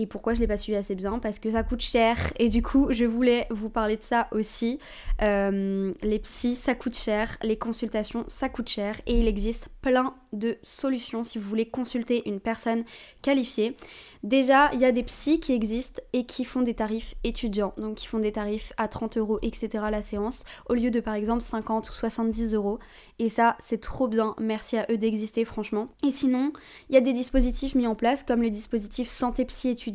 Et 0.00 0.06
pourquoi 0.06 0.32
je 0.32 0.40
l'ai 0.40 0.46
pas 0.46 0.56
suivi 0.56 0.78
assez 0.78 0.94
bien 0.94 1.18
Parce 1.18 1.38
que 1.38 1.50
ça 1.50 1.62
coûte 1.62 1.82
cher. 1.82 2.16
Et 2.38 2.48
du 2.48 2.62
coup, 2.62 2.88
je 2.90 3.04
voulais 3.04 3.46
vous 3.50 3.68
parler 3.68 3.98
de 3.98 4.02
ça 4.02 4.28
aussi. 4.32 4.78
Euh, 5.20 5.92
les 6.02 6.18
psys, 6.20 6.56
ça 6.56 6.74
coûte 6.74 6.96
cher. 6.96 7.36
Les 7.42 7.58
consultations, 7.58 8.24
ça 8.26 8.48
coûte 8.48 8.70
cher. 8.70 8.98
Et 9.06 9.18
il 9.18 9.28
existe 9.28 9.68
plein 9.82 10.14
de 10.32 10.56
solutions 10.62 11.22
si 11.22 11.38
vous 11.38 11.46
voulez 11.46 11.66
consulter 11.66 12.22
une 12.26 12.40
personne 12.40 12.84
qualifiée. 13.20 13.76
Déjà, 14.22 14.70
il 14.74 14.80
y 14.80 14.84
a 14.84 14.92
des 14.92 15.02
psys 15.02 15.40
qui 15.40 15.52
existent 15.52 16.02
et 16.12 16.24
qui 16.26 16.44
font 16.44 16.60
des 16.60 16.74
tarifs 16.74 17.14
étudiants, 17.24 17.72
donc 17.78 17.94
qui 17.94 18.06
font 18.06 18.18
des 18.18 18.32
tarifs 18.32 18.74
à 18.76 18.86
30 18.86 19.16
euros, 19.16 19.38
etc. 19.40 19.84
la 19.90 20.02
séance, 20.02 20.44
au 20.68 20.74
lieu 20.74 20.90
de 20.90 21.00
par 21.00 21.14
exemple 21.14 21.42
50 21.42 21.88
ou 21.88 21.92
70 21.92 22.54
euros. 22.54 22.78
Et 23.18 23.30
ça, 23.30 23.56
c'est 23.64 23.80
trop 23.80 24.08
bien. 24.08 24.34
Merci 24.38 24.76
à 24.76 24.86
eux 24.90 24.98
d'exister, 24.98 25.46
franchement. 25.46 25.88
Et 26.06 26.10
sinon, 26.10 26.52
il 26.90 26.94
y 26.94 26.98
a 26.98 27.00
des 27.00 27.14
dispositifs 27.14 27.74
mis 27.74 27.86
en 27.86 27.94
place, 27.94 28.22
comme 28.22 28.42
le 28.42 28.50
dispositif 28.50 29.08
Santé 29.08 29.46
Psy 29.46 29.70
étudiant, 29.70 29.89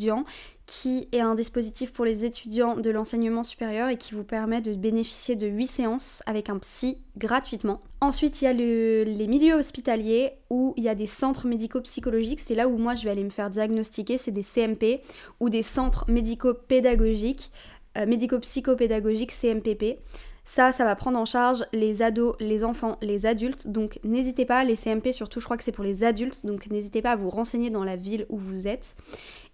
qui 0.66 1.08
est 1.12 1.20
un 1.20 1.36
dispositif 1.36 1.94
pour 1.94 2.06
les 2.06 2.26
étudiants 2.26 2.76
de 2.76 2.90
l'enseignement 2.90 3.44
supérieur 3.44 3.90
et 3.90 3.98
qui 3.98 4.16
vous 4.16 4.24
permet 4.24 4.62
de 4.62 4.74
bénéficier 4.74 5.36
de 5.36 5.46
8 5.48 5.68
séances 5.68 6.24
avec 6.26 6.50
un 6.50 6.58
psy 6.58 6.98
gratuitement. 7.18 7.82
Ensuite, 8.02 8.42
il 8.42 8.46
y 8.46 8.48
a 8.48 8.54
les 8.54 9.28
milieux 9.28 9.54
hospitaliers 9.54 10.32
où 10.50 10.74
il 10.76 10.84
y 10.84 10.90
a 10.90 10.96
des 10.96 11.06
centres 11.06 11.46
médico-psychologiques. 11.46 12.40
C'est 12.40 12.56
là 12.56 12.68
où 12.68 12.78
moi 12.78 12.96
je 12.96 13.04
vais 13.04 13.12
aller 13.12 13.24
me 13.24 13.30
faire 13.30 13.50
diagnostiquer. 13.50 14.18
C'est 14.18 14.32
des 14.32 14.44
CMP 14.44 15.02
ou 15.40 15.50
des 15.50 15.64
centres 15.64 16.06
médico-pédagogiques, 16.10 17.52
euh, 17.98 18.08
médico-psychopédagogiques 18.08 19.32
CMPP. 19.32 20.00
Ça, 20.46 20.72
ça 20.72 20.86
va 20.86 20.96
prendre 20.96 21.18
en 21.18 21.26
charge 21.26 21.66
les 21.74 22.04
ados, 22.04 22.36
les 22.40 22.64
enfants, 22.64 22.98
les 23.02 23.26
adultes. 23.26 23.68
Donc 23.68 24.00
n'hésitez 24.04 24.46
pas, 24.46 24.64
les 24.64 24.76
CMP 24.76 25.12
surtout, 25.12 25.40
je 25.40 25.46
crois 25.46 25.58
que 25.58 25.64
c'est 25.64 25.72
pour 25.72 25.84
les 25.84 26.04
adultes. 26.04 26.46
Donc 26.46 26.68
n'hésitez 26.68 27.02
pas 27.02 27.12
à 27.12 27.16
vous 27.16 27.32
renseigner 27.32 27.72
dans 27.72 27.84
la 27.84 27.96
ville 27.96 28.28
où 28.30 28.38
vous 28.38 28.68
êtes. 28.68 28.96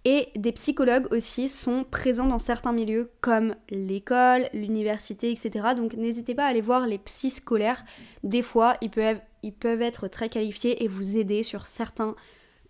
Et 0.04 0.28
des 0.36 0.52
psychologues 0.52 1.06
aussi 1.10 1.48
sont 1.48 1.84
présents 1.90 2.26
dans 2.26 2.38
certains 2.38 2.72
milieux 2.72 3.10
comme 3.22 3.54
l'école, 3.70 4.48
l'université, 4.52 5.30
etc. 5.30 5.68
Donc 5.76 5.94
n'hésitez 5.94 6.34
pas 6.34 6.44
à 6.44 6.48
aller 6.48 6.60
voir 6.60 6.86
les 6.86 6.98
psy 6.98 7.30
scolaires. 7.30 7.84
Des 8.22 8.42
fois, 8.42 8.76
ils 8.82 8.90
peuvent, 8.90 9.20
ils 9.42 9.54
peuvent 9.54 9.82
être 9.82 10.08
très 10.08 10.28
qualifiés 10.28 10.84
et 10.84 10.88
vous 10.88 11.16
aider 11.16 11.42
sur 11.42 11.64
certains 11.64 12.16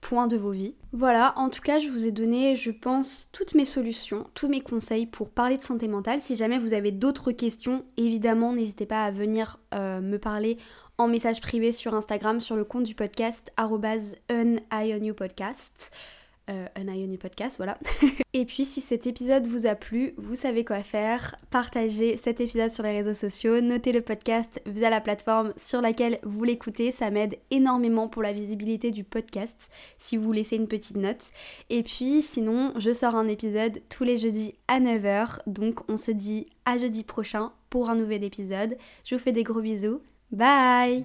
points 0.03 0.27
de 0.27 0.37
vos 0.37 0.51
vies. 0.51 0.75
Voilà, 0.93 1.33
en 1.37 1.49
tout 1.49 1.62
cas, 1.62 1.79
je 1.79 1.88
vous 1.88 2.05
ai 2.05 2.12
donné, 2.12 2.57
je 2.57 2.71
pense, 2.71 3.31
toutes 3.33 3.55
mes 3.55 3.65
solutions, 3.65 4.27
tous 4.35 4.49
mes 4.49 4.61
conseils 4.61 5.07
pour 5.07 5.31
parler 5.31 5.57
de 5.57 5.62
santé 5.62 5.88
mentale. 5.88 6.21
Si 6.21 6.37
jamais 6.37 6.59
vous 6.59 6.75
avez 6.75 6.93
d'autres 6.93 7.33
questions, 7.33 7.87
évidemment, 7.97 8.53
n'hésitez 8.53 8.85
pas 8.85 9.05
à 9.05 9.11
venir 9.11 9.59
euh, 9.73 10.03
me 10.03 10.19
parler 10.19 10.59
en 10.99 11.09
message 11.09 11.41
privé 11.41 11.73
sur 11.73 11.95
Instagram, 11.95 12.43
sur 12.43 12.57
le 12.57 12.65
compte 12.65 12.85
du 12.85 12.95
podcast, 12.95 13.51
podcast 15.15 15.91
euh, 16.50 16.66
un 16.74 16.92
Ioni 16.92 17.18
Podcast, 17.18 17.57
voilà. 17.57 17.78
et 18.33 18.44
puis 18.44 18.64
si 18.64 18.81
cet 18.81 19.07
épisode 19.07 19.46
vous 19.46 19.66
a 19.66 19.74
plu, 19.74 20.14
vous 20.16 20.35
savez 20.35 20.64
quoi 20.64 20.83
faire. 20.83 21.37
Partagez 21.50 22.16
cet 22.16 22.40
épisode 22.40 22.70
sur 22.70 22.85
les 22.85 23.00
réseaux 23.00 23.14
sociaux, 23.14 23.61
notez 23.61 23.92
le 23.92 24.00
podcast 24.00 24.61
via 24.66 24.90
la 24.90 25.00
plateforme 25.00 25.52
sur 25.57 25.81
laquelle 25.81 26.18
vous 26.24 26.42
l'écoutez, 26.44 26.90
ça 26.90 27.11
m'aide 27.11 27.38
énormément 27.50 28.09
pour 28.09 28.22
la 28.22 28.33
visibilité 28.33 28.90
du 28.90 29.05
podcast 29.05 29.70
si 29.98 30.16
vous 30.16 30.33
laissez 30.33 30.57
une 30.57 30.68
petite 30.68 30.96
note. 30.96 31.31
Et 31.70 31.83
puis 31.83 32.22
sinon, 32.22 32.72
je 32.76 32.92
sors 32.92 33.14
un 33.14 33.28
épisode 33.28 33.81
tous 33.88 34.05
les 34.05 34.16
jeudis 34.16 34.55
à 34.66 34.81
9h, 34.81 35.40
donc 35.46 35.88
on 35.88 35.96
se 35.96 36.11
dit 36.11 36.46
à 36.64 36.78
jeudi 36.78 37.05
prochain 37.05 37.52
pour 37.70 37.88
un 37.88 37.94
nouvel 37.94 38.24
épisode. 38.24 38.76
Je 39.05 39.14
vous 39.14 39.22
fais 39.22 39.33
des 39.33 39.44
gros 39.44 39.61
bisous. 39.61 40.00
Bye 40.33 41.05